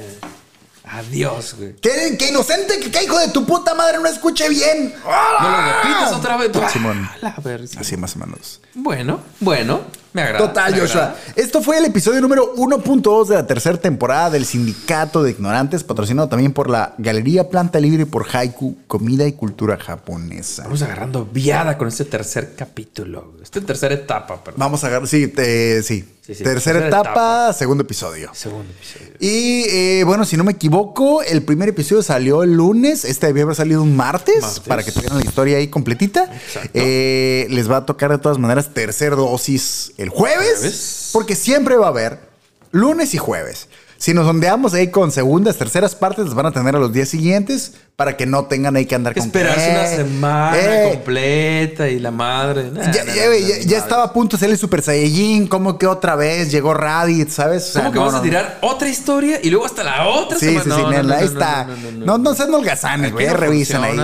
[0.85, 1.75] Adiós, güey.
[1.75, 2.79] ¡Qué, qué inocente!
[2.79, 4.95] ¡Que qué hijo de tu puta madre no escuche bien!
[5.05, 6.49] No lo repites otra vez.
[6.49, 7.07] ¡Pa Simón.
[7.43, 7.67] verga!
[7.79, 8.61] Así más o menos.
[8.73, 9.81] Bueno, bueno.
[10.13, 10.47] Me agrada.
[10.47, 11.01] Total, me Joshua.
[11.03, 11.19] agrada.
[11.35, 16.27] Esto fue el episodio número 1.2 de la tercera temporada del Sindicato de Ignorantes, patrocinado
[16.29, 20.63] también por la Galería Planta Libre y por Haiku, Comida y Cultura Japonesa.
[20.63, 23.33] Vamos agarrando viada con este tercer capítulo.
[23.43, 24.59] Esta tercera etapa, perdón.
[24.59, 26.05] Vamos a agarrar, sí, te- sí.
[26.29, 27.53] Sí, sí, Tercera tercera etapa, etapa.
[27.53, 28.29] segundo episodio.
[28.35, 29.13] Segundo episodio.
[29.19, 33.03] Y eh, bueno, si no me equivoco, el primer episodio salió el lunes.
[33.03, 34.59] Este debía haber salido un martes, Martes.
[34.59, 36.31] para que tuvieran la historia ahí completita.
[36.75, 41.09] Eh, les va a tocar de todas maneras tercer dosis el jueves, Jueves.
[41.13, 42.19] porque siempre va a haber
[42.71, 43.67] lunes y jueves.
[43.99, 47.09] Si nos ondeamos ahí con segundas, terceras partes, las van a tener a los días
[47.09, 51.89] siguientes para que no tengan ahí que andar que con esperarse una semana eh, completa
[51.89, 52.71] y la madre.
[52.71, 53.83] Nah, ya, nah, ya, nah, güey, nah, ya- nah, ya nah.
[53.83, 57.63] estaba a punto de ser el Super Saiyajin, como que otra vez llegó Raditz, ¿sabes?
[57.67, 60.07] O sea, ¿Cómo que no, vas no, a tirar otra historia y luego hasta la
[60.07, 60.63] otra Sí, semana?
[60.63, 61.67] sí, sí, No, no, ahí está.
[61.97, 63.27] no, no, sean holgazanes, güey.
[63.27, 63.97] no Revisan ahí.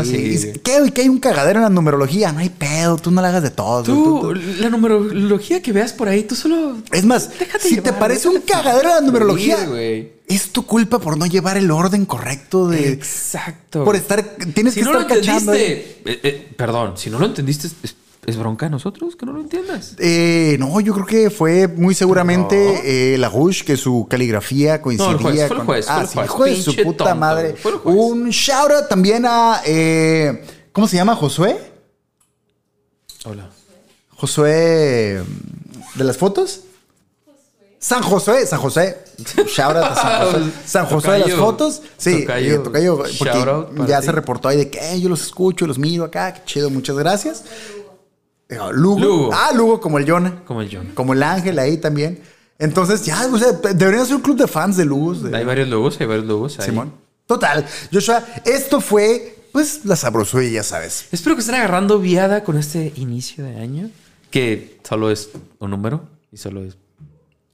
[0.61, 0.91] ¿Qué?
[0.93, 2.33] Que hay un cagadero en la numerología.
[2.33, 2.97] No hay pedo.
[2.97, 3.81] Tú no la hagas de todo.
[3.83, 6.75] Tú, tú- tú- la numerología que veas por ahí, tú solo.
[6.91, 7.29] Es más,
[7.61, 9.57] si te parece un cagadero en la numerología,
[9.87, 10.11] güey.
[10.27, 12.89] es tu culpa por no llevar el orden correcto de.
[12.89, 13.83] Exacto.
[13.83, 14.23] Por estar.
[14.53, 15.53] Tienes si que no estar lo cachando.
[15.53, 17.67] eh, eh, perdón, si no lo entendiste,
[18.27, 19.95] es, bronca de nosotros que no lo entiendas.
[19.99, 25.11] Eh, no, yo creo que fue muy seguramente eh, la Rush que su caligrafía coincidía
[25.11, 25.65] No, el juez, fue el con.
[25.67, 26.25] juez, fue ah, el sí, juez.
[26.27, 27.53] hijo de su puta tonto, madre.
[27.55, 27.95] fue el juez.
[27.95, 29.61] Un shout out también a.
[29.65, 31.15] eh, ¿Cómo se llama?
[31.15, 31.57] ¿Josué?
[33.25, 33.49] Hola.
[34.09, 35.21] Josué
[35.95, 36.61] de las fotos.
[37.85, 38.97] San José, San José.
[39.45, 40.51] Shout out a San José.
[40.65, 41.81] San José de las fotos.
[41.97, 42.55] Sí, Tocayo.
[42.55, 44.05] eh, tocayo, porque ya ti.
[44.07, 46.95] se reportó ahí de que "Eh, yo los escucho, los miro acá, qué chido, muchas
[46.97, 47.43] gracias.
[48.49, 48.99] Eh, Lugo.
[48.99, 49.29] Lugo.
[49.33, 50.43] Ah, Lugo como el Jonah.
[50.45, 50.95] Como el Jonah.
[50.95, 52.21] Como el Ángel ahí también.
[52.57, 55.21] Entonces, ya, o sea, deberían ser un club de fans de Lugos.
[55.21, 56.65] de- Hay varios logos, hay varios logos ahí.
[56.65, 56.91] Simón.
[57.27, 57.65] Total.
[57.93, 61.05] Joshua, esto fue, pues, la sabrosura, ya sabes.
[61.11, 63.89] Espero que estén agarrando viada con este inicio de año,
[64.31, 65.29] que solo es
[65.59, 66.77] un número y solo es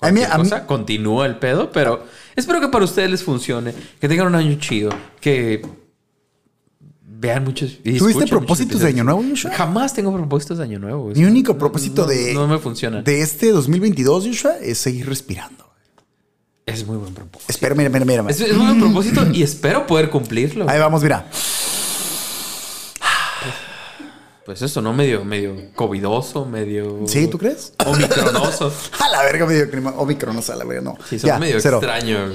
[0.01, 0.65] A mí- cualquier a mí- cosa.
[0.67, 4.89] Continúa el pedo, pero espero que para ustedes les funcione, que tengan un año chido,
[5.19, 5.61] que
[7.05, 7.77] vean muchos.
[7.83, 9.03] ¿Tuviste propósitos muchos de Año.
[9.03, 9.51] Nuevo, Joshua?
[9.53, 11.11] Jamás tengo propósitos de año nuevo.
[11.15, 13.01] Mi único propósito no, de, No me funciona.
[13.03, 15.69] de este 2022, Joshua, es seguir respirando.
[16.65, 17.51] Es muy buen propósito.
[17.51, 18.25] Espera, mira, mira, mira.
[18.29, 20.69] Es, es muy buen propósito y espero poder cumplirlo.
[20.69, 21.27] Ahí vamos, mira.
[24.51, 24.91] Pues eso, ¿no?
[24.91, 27.03] Medio, medio covidoso, medio.
[27.07, 27.71] ¿Sí, tú crees?
[27.85, 28.73] Omicronoso.
[28.99, 29.93] A la verga, medio clima.
[29.95, 30.97] Omicron, no sé, a la verga, no.
[31.09, 31.77] Sí, son Ya, medio cero.
[31.77, 32.33] extraño.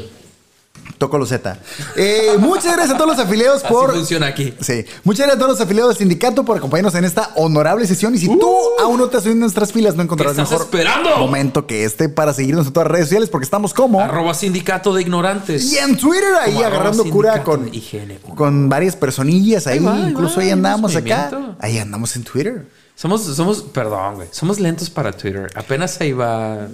[0.98, 1.58] Toco los Z.
[1.96, 3.92] Eh, muchas gracias a todos los afiliados Así por.
[3.94, 4.54] funciona aquí.
[4.60, 4.84] Sí.
[5.04, 8.14] Muchas gracias a todos los afiliados del sindicato por acompañarnos en esta honorable sesión.
[8.14, 10.58] Y si tú aún no te has subido en nuestras filas, no encontrarás ¿Qué estás
[10.58, 11.16] mejor esperando?
[11.18, 14.00] momento que este para seguirnos en todas las redes sociales porque estamos como.
[14.00, 15.70] Arroba sindicato de ignorantes.
[15.72, 18.34] Y en Twitter ahí Como agarrando cura con, IGN1.
[18.34, 19.78] con varias personillas ahí.
[19.78, 21.56] Ahí va, ahí Incluso va, ahí andamos acá.
[21.60, 22.66] Ahí andamos en Twitter.
[22.94, 24.28] Somos, somos, perdón, güey.
[24.30, 25.50] Somos lentos para Twitter.
[25.54, 26.66] Apenas ahí va.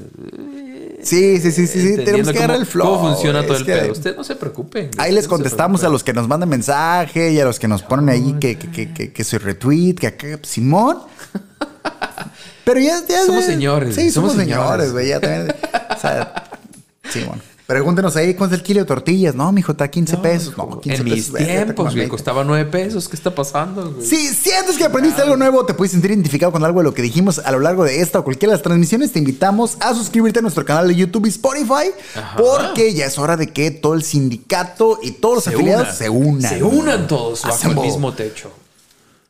[1.03, 1.97] Sí, sí, sí, sí, sí.
[1.97, 2.87] Tenemos que cómo- agarrar el flow.
[2.87, 3.93] ¿Cómo funciona todo Es el que pedo?
[3.93, 4.91] Usted no se preocupe.
[4.99, 8.09] Ahí les contestamos a los que nos mandan mensaje y a los que nos ponen
[8.09, 10.99] ahí que, que, que, que, que soy retweet, que acá, Simón.
[12.65, 13.25] Pero ya, ya.
[13.27, 14.93] Somos señores, Sí, somos, señores.
[14.93, 15.09] güey.
[15.09, 15.53] Ya también.
[15.97, 16.45] o sea,
[17.11, 17.43] Simón.
[17.67, 19.35] Pregúntenos ahí cuánto es el kilo de tortillas.
[19.35, 20.59] No, mijo, está a 15 pesos.
[20.59, 21.17] No, 15 En pesos.
[21.17, 22.11] mis está tiempos, güey, 20.
[22.11, 23.09] costaba nueve pesos.
[23.09, 24.05] ¿Qué está pasando, güey?
[24.07, 27.03] Si sientes que aprendiste algo nuevo, te puedes sentir identificado con algo de lo que
[27.03, 30.41] dijimos a lo largo de esta o cualquiera de las transmisiones, te invitamos a suscribirte
[30.41, 32.37] a nuestro canal de YouTube y Spotify, Ajá.
[32.37, 35.97] porque ya es hora de que todo el sindicato y todos los Se afiliados unan.
[35.97, 36.53] se unan.
[36.59, 38.51] Se unan todos bajo el mismo techo.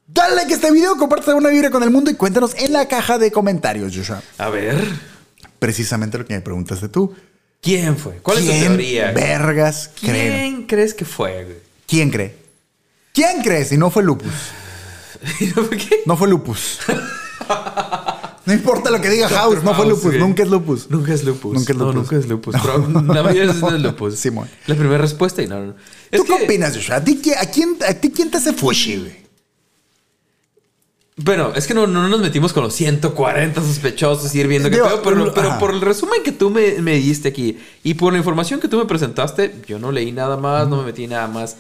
[0.09, 2.87] Dale like a este video, comparte una vibra con el mundo y cuéntanos en la
[2.89, 4.23] caja de comentarios, Joshua.
[4.39, 4.83] A ver,
[5.59, 7.15] Precisamente lo que me preguntaste tú.
[7.63, 8.19] ¿Quién fue?
[8.23, 9.13] ¿Cuál es tu ¿Quién teoría?
[9.13, 9.91] vergas?
[9.99, 11.57] ¿Quién crees que fue, güey?
[11.87, 12.37] ¿Quién cree?
[13.15, 14.33] ¿Quién cree si no fue Lupus?
[15.39, 16.01] ¿Qué?
[16.05, 16.81] No fue Lupus.
[18.45, 20.91] No importa lo que diga House, no fue Lupus, nunca es Lupus.
[20.91, 21.55] Nunca es lupus.
[21.55, 22.03] Nunca es No, lupus.
[22.03, 22.57] nunca es lupus.
[22.61, 24.17] Pero la mayoría de veces no es lupus.
[24.19, 24.49] Simón.
[24.67, 25.75] La primera respuesta y no, no.
[26.11, 26.97] Es ¿Tú qué que- opinas, Joshua?
[26.97, 29.22] ¿A ti, a quién, a ti quién te hace fushi, güey?
[31.17, 34.77] Bueno, es que no, no nos metimos con los 140 sospechosos y ir viendo qué
[34.79, 38.19] pedo, pero, pero por el resumen que tú me, me diste aquí y por la
[38.19, 41.57] información que tú me presentaste, yo no leí nada más, no me metí nada más.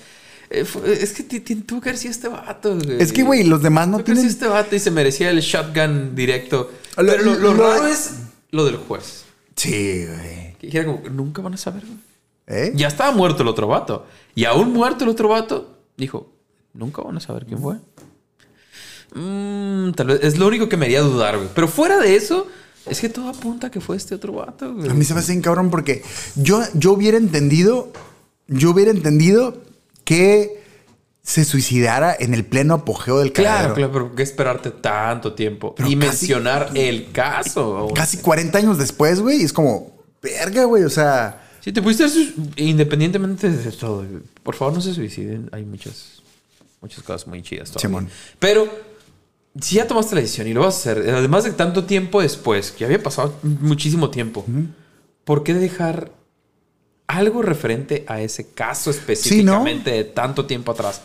[0.48, 1.22] Eh, fue- es que
[1.66, 3.00] tuvo que este vato, güey.
[3.03, 4.26] Es que, güey, los demás no haber tienen...
[4.26, 6.70] este vato y se merecía el shotgun directo.
[6.96, 8.14] Lo- Pero lo, lo lo- raro es
[8.50, 9.24] lo del juez.
[9.57, 10.57] Sí, güey.
[10.59, 11.98] Que era como, nunca van a saber, güey.
[12.46, 12.72] ¿Eh?
[12.74, 14.07] Ya estaba muerto el otro vato.
[14.34, 16.32] Y aún muerto el otro vato, dijo,
[16.74, 17.76] nunca van a saber quién fue.
[19.15, 21.49] Mm, tal vez es lo único que me haría dudar, güey.
[21.55, 22.47] Pero fuera de eso,
[22.87, 24.89] es que todo apunta a que fue este otro vato, güey.
[24.91, 26.03] A mí se me hace bien cabrón porque
[26.37, 27.93] yo, yo hubiera entendido,
[28.49, 29.59] yo hubiera entendido
[30.05, 30.63] que
[31.23, 33.75] se suicidara en el pleno apogeo del Claro, cagadero.
[33.75, 35.75] claro, pero ¿por qué esperarte tanto tiempo?
[35.75, 37.89] Pero y casi- mencionar el caso.
[37.95, 41.39] Casi 40 años después, güey, es como, verga, güey, o sea...
[41.61, 42.05] Si te pudiste
[42.57, 44.05] independientemente de todo,
[44.43, 45.49] por favor no se suiciden.
[45.53, 46.21] Hay muchas,
[46.81, 47.83] muchas cosas muy chidas todavía.
[47.89, 48.09] Simón.
[48.41, 48.67] Pero
[49.61, 52.70] si ya tomaste la decisión y lo vas a hacer, además de tanto tiempo después,
[52.72, 54.44] que había pasado muchísimo tiempo,
[55.24, 56.11] ¿por qué dejar
[57.07, 61.03] algo referente a ese caso específicamente de tanto tiempo atrás?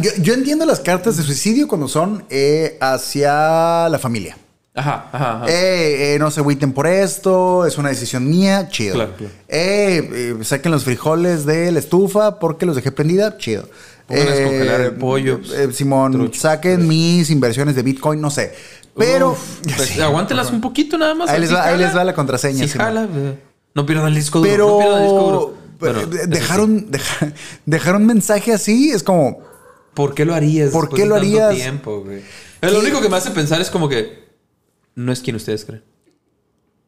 [0.00, 4.36] yo, yo entiendo las cartas de suicidio cuando son eh, hacia la familia.
[4.72, 5.46] Ajá, ajá, ajá.
[5.48, 8.94] Eh, eh, no se agüiten por esto, es una decisión mía, chido.
[8.94, 9.32] Claro, claro.
[9.48, 13.68] Eh, saquen los frijoles de la estufa porque los dejé prendida, chido.
[14.10, 16.40] Pongan a descongelar el pollo, eh, Simón, trucho.
[16.40, 18.52] saquen mis inversiones de Bitcoin, no sé.
[18.96, 19.30] Pero.
[19.32, 21.30] Uf, pues, aguántelas un poquito nada más.
[21.30, 21.86] Ahí les va- ahí jala.
[21.86, 22.86] les va la contraseña, Simón.
[22.86, 23.38] jala, eh,
[23.74, 24.50] no pierdan el disco duro.
[24.50, 24.68] Pero.
[24.68, 25.54] no pierdan el disco duro.
[25.78, 27.32] pero, eh, dejaron, deja-
[27.66, 29.38] dejar un mensaje así, es como.
[29.40, 29.46] sí.
[29.94, 30.70] ¿Por qué lo harías?
[30.70, 31.54] ¿Por qué lo harías?
[31.54, 32.18] tiempo, güey?
[32.62, 34.28] Eh, Lo único que me hace pensar es como que
[34.94, 35.82] no es quien ustedes creen.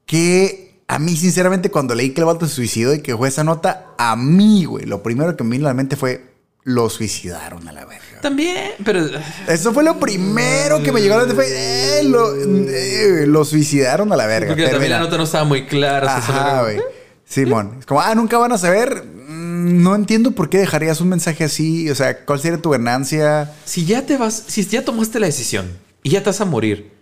[0.07, 3.45] que a mí, sinceramente, cuando leí que el vato se suicidó y que fue esa
[3.45, 6.32] nota, a mí, güey, lo primero que me vino a la mente fue,
[6.65, 8.21] lo suicidaron a la verga.
[8.21, 9.05] También, pero.
[9.49, 14.13] Eso fue lo primero que me llegó a la fue, eh, lo, eh, lo suicidaron
[14.13, 14.49] a la verga.
[14.51, 16.17] Porque también la nota no estaba muy clara.
[16.17, 16.81] Ajá, güey.
[17.25, 17.77] Simón.
[17.81, 19.05] Es como, ah, nunca van a saber.
[19.05, 21.91] Mm, No entiendo por qué dejarías un mensaje así.
[21.91, 23.53] O sea, ¿cuál sería tu ganancia?
[23.65, 25.71] Si ya te vas, si ya tomaste la decisión
[26.03, 26.93] y ya te vas a morir,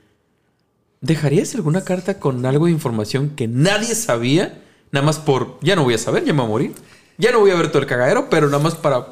[1.00, 4.62] ¿dejarías alguna carta con algo de información que nadie sabía?
[4.92, 6.74] Nada más por, ya no voy a saber, ya me voy a morir.
[7.18, 9.06] Ya no voy a ver todo el cagadero, pero nada más para...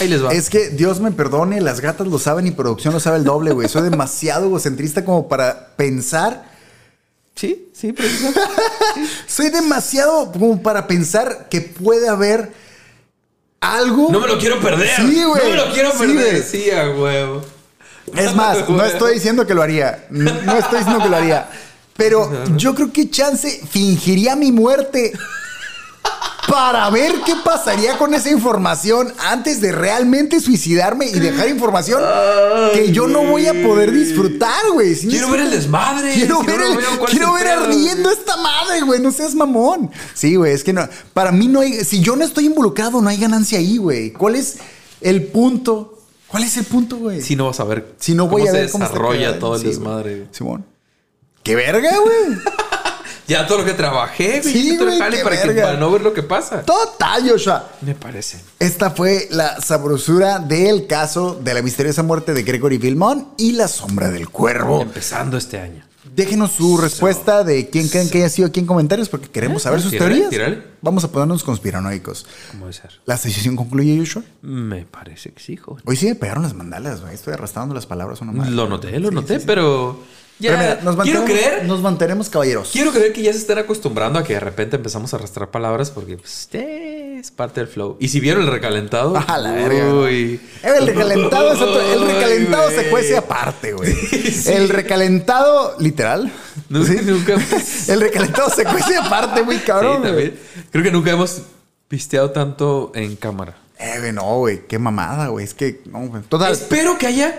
[0.00, 0.32] Ahí les va.
[0.32, 3.52] Es que Dios me perdone, las gatas lo saben y producción lo sabe el doble,
[3.52, 3.68] güey.
[3.68, 6.50] Soy demasiado egocentrista como para pensar.
[7.34, 8.08] Sí, sí, pero...
[9.26, 12.52] Soy demasiado como para pensar que puede haber
[13.60, 14.08] algo.
[14.10, 14.96] No me lo quiero perder.
[14.96, 15.42] Sí, güey.
[15.42, 16.42] No me lo quiero perder.
[16.42, 17.42] Sí, a huevo.
[18.14, 20.06] Es más, no estoy diciendo que lo haría.
[20.10, 21.48] No no estoy diciendo que lo haría.
[21.96, 25.12] Pero yo creo que Chance fingiría mi muerte
[26.48, 32.02] para ver qué pasaría con esa información antes de realmente suicidarme y dejar información
[32.72, 34.94] que yo no voy a poder disfrutar, güey.
[34.94, 36.14] ¿Sí me Quiero ver el desmadre.
[36.14, 37.64] Quiero ver, lo el- veo, ¿cuál quiero ver pedo?
[37.64, 39.00] ardiendo esta madre, güey.
[39.00, 39.90] No seas mamón.
[40.14, 40.52] Sí, güey.
[40.52, 40.88] Es que no.
[41.12, 41.84] Para mí no hay.
[41.84, 44.12] Si yo no estoy involucrado, no hay ganancia ahí, güey.
[44.12, 44.56] ¿Cuál es
[45.00, 45.98] el punto?
[46.28, 47.22] ¿Cuál es el punto, güey?
[47.22, 49.54] Si no vas a ver Si no voy a se ver cómo está desarrolla todo
[49.54, 50.16] el Sí, desmadre.
[50.16, 50.28] güey.
[50.32, 50.66] Simón.
[51.42, 52.38] ¡Qué verga, güey!
[53.26, 54.52] Ya todo lo que trabajé, güey.
[54.52, 56.62] Sí, güey, para, que- para no ver lo que pasa.
[56.62, 57.70] Total, Joshua.
[57.80, 58.38] Me parece.
[58.58, 63.68] Esta fue la sabrosura del caso de la misteriosa muerte de Gregory Vilmont y la
[63.68, 64.82] sombra del cuervo.
[64.82, 65.82] Empezando este año.
[66.14, 69.80] Déjenos su respuesta de quién creen que haya sido aquí en comentarios porque queremos saber
[69.80, 70.30] sus Tírale, teorías.
[70.30, 70.62] tírale.
[70.80, 72.26] Vamos a ponernos conspiranoicos.
[72.52, 73.00] ¿Cómo debe ser?
[73.04, 74.22] ¿La sesión concluye, Joshua?
[74.42, 75.82] Me parece que sí, joven.
[75.86, 77.14] Hoy sí me pegaron las mandalas, güey.
[77.14, 78.52] Estoy arrastrando las palabras una madre.
[78.52, 79.98] Lo noté, lo noté, pero
[80.38, 81.64] Ya, Pero mira, nos quiero creer.
[81.64, 82.70] Nos mantenemos caballeros.
[82.72, 85.90] Quiero creer que ya se están acostumbrando a que de repente empezamos a arrastrar palabras
[85.92, 87.96] porque pues, es parte del flow.
[88.00, 89.14] Y si vieron el recalentado.
[89.26, 89.94] Ah, la verga.
[89.94, 90.40] Uy.
[90.62, 91.80] El recalentado es otro.
[91.80, 93.94] El recalentado se cuece aparte, güey.
[94.34, 94.52] Sí.
[94.52, 96.30] El recalentado, literal.
[96.68, 96.98] No, ¿Sí?
[97.04, 97.36] nunca.
[97.88, 100.02] El recalentado se cuece aparte, muy cabrón.
[100.02, 100.36] también.
[100.70, 101.42] Creo que nunca hemos
[101.88, 103.56] pisteado tanto en cámara.
[103.78, 104.66] Eh, no, güey.
[104.66, 105.44] Qué mamada, güey.
[105.44, 106.22] Es que, no, güey.
[106.22, 106.52] Total.
[106.52, 107.38] Espero que haya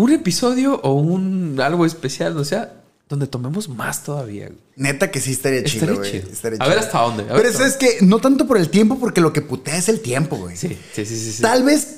[0.00, 2.72] un episodio o un algo especial, o sea,
[3.08, 4.46] donde tomemos más todavía.
[4.46, 4.58] güey.
[4.76, 6.10] Neta que sí estaría chido, güey.
[6.10, 6.30] chido.
[6.30, 8.98] Estaría A ver hasta dónde, Pero hasta eso es que no tanto por el tiempo,
[8.98, 10.56] porque lo que putea es el tiempo, güey.
[10.56, 11.32] Sí, sí, sí, sí.
[11.32, 11.42] sí.
[11.42, 11.96] Tal vez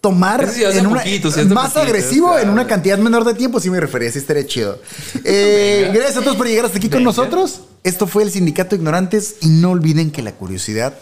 [0.00, 2.42] tomar sí en una, poquito, sí más poquito, agresivo claro.
[2.42, 4.78] en una cantidad menor de tiempo, sí me refería, sí estaría chido.
[5.24, 7.62] Eh, gracias a todos por llegar hasta aquí con nosotros.
[7.82, 10.94] Esto fue el Sindicato de Ignorantes y no olviden que la curiosidad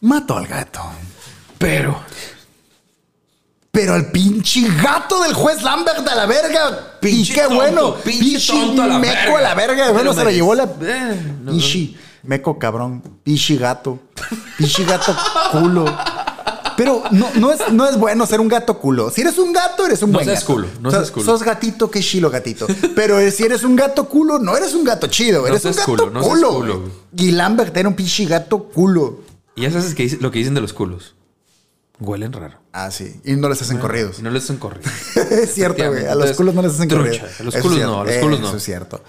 [0.00, 0.80] mató al gato.
[1.58, 2.00] Pero.
[3.72, 6.98] Pero al pinche gato del juez Lambert a la verga.
[7.00, 7.94] Pinche y qué tonto, bueno.
[8.04, 9.38] pinche tonto a la meco verga.
[9.38, 9.90] a la verga.
[9.92, 10.64] Bueno, lo se la llevó la.
[10.64, 11.94] Eh, no, Pinche
[12.24, 13.02] meco cabrón.
[13.22, 13.98] Pinche gato.
[14.58, 15.16] Pinche gato
[15.52, 15.84] culo.
[16.76, 19.10] Pero no, no, es, no es bueno ser un gato culo.
[19.10, 20.52] Si eres un gato, eres un No buen seas gato.
[20.54, 21.26] culo, no O sea, seas culo.
[21.26, 22.66] Sos gatito, qué chilo gatito.
[22.96, 25.46] Pero si eres un gato culo, no eres un gato chido.
[25.46, 26.48] Eres un seas gato culo, no seas culo.
[26.54, 26.90] culo, güey.
[27.12, 27.28] güey.
[27.28, 29.20] y Lambert era un pinche gato culo.
[29.54, 31.14] Y ya sabes que lo que dicen de los culos.
[32.00, 32.58] Huelen raro.
[32.72, 33.20] Ah, sí.
[33.24, 34.20] Y no les hacen corridos.
[34.20, 34.90] No les hacen corridos.
[35.16, 36.06] es cierto, güey.
[36.06, 37.04] A los culos no les hacen trucha.
[37.04, 37.40] corridos.
[37.40, 38.48] A los culos no, a los culos no.
[38.48, 39.02] Eso es cierto.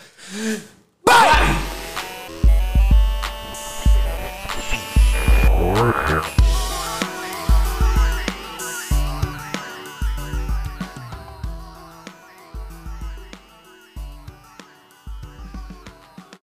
[1.06, 1.72] Bye.